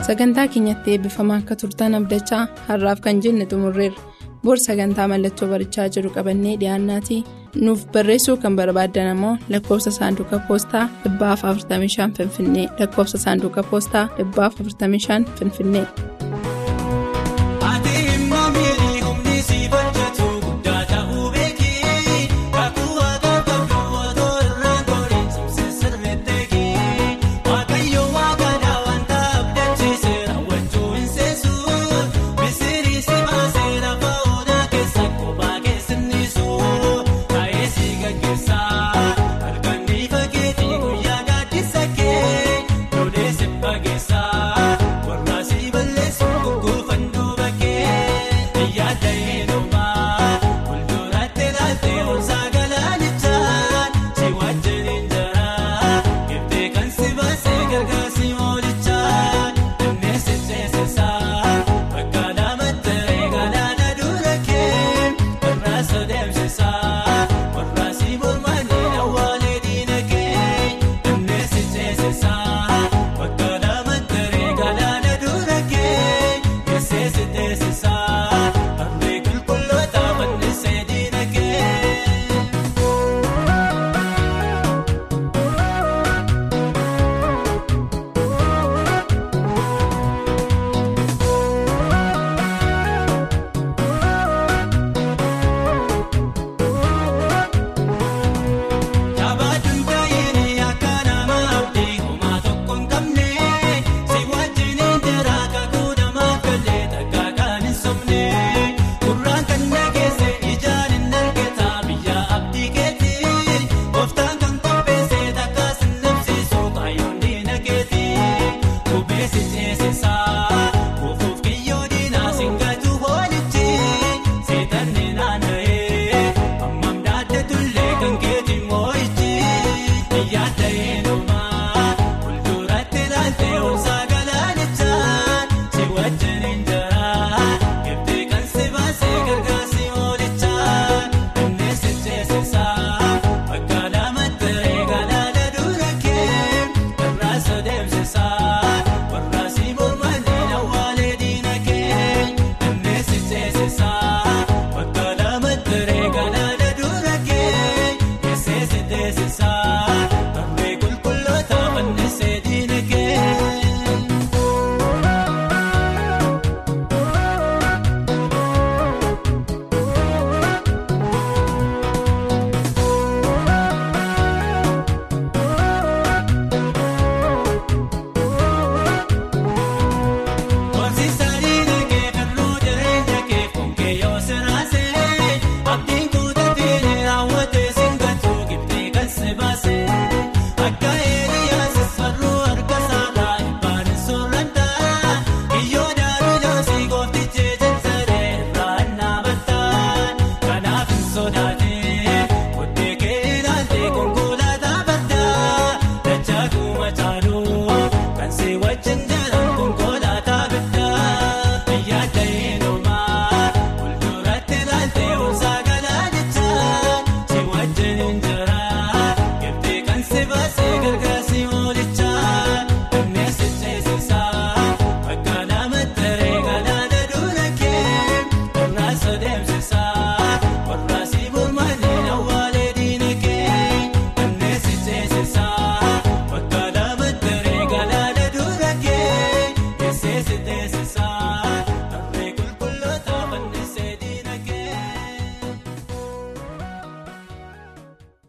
Sagantaa 0.08 0.48
keenyatti 0.54 0.92
eebbifamaa 0.94 1.38
akka 1.42 1.56
turtan 1.62 1.96
abdachaa 2.00 2.44
har'aaf 2.68 3.00
kan 3.06 3.22
jenne 3.26 3.46
xumurreerra 3.52 4.02
bor 4.46 4.58
sagantaa 4.68 5.08
mallattoo 5.14 5.48
barichaa 5.54 5.88
jiru 5.96 6.10
qabannee 6.18 6.56
dhiyaannaatii 6.64 7.22
nuuf 7.66 7.82
barreessuu 7.96 8.38
kan 8.44 8.56
barbaaddan 8.60 9.10
ammoo 9.14 9.36
lakkoofsa 9.54 9.92
saanduqa 10.00 10.40
poostaa 10.50 10.86
45 11.06 12.12
finfinnee 12.20 12.68
lakkoofsa 12.80 13.18
saanduqa 13.26 13.64
poostaa 13.72 14.06
45 14.20 15.40
finfinnee. 15.40 15.86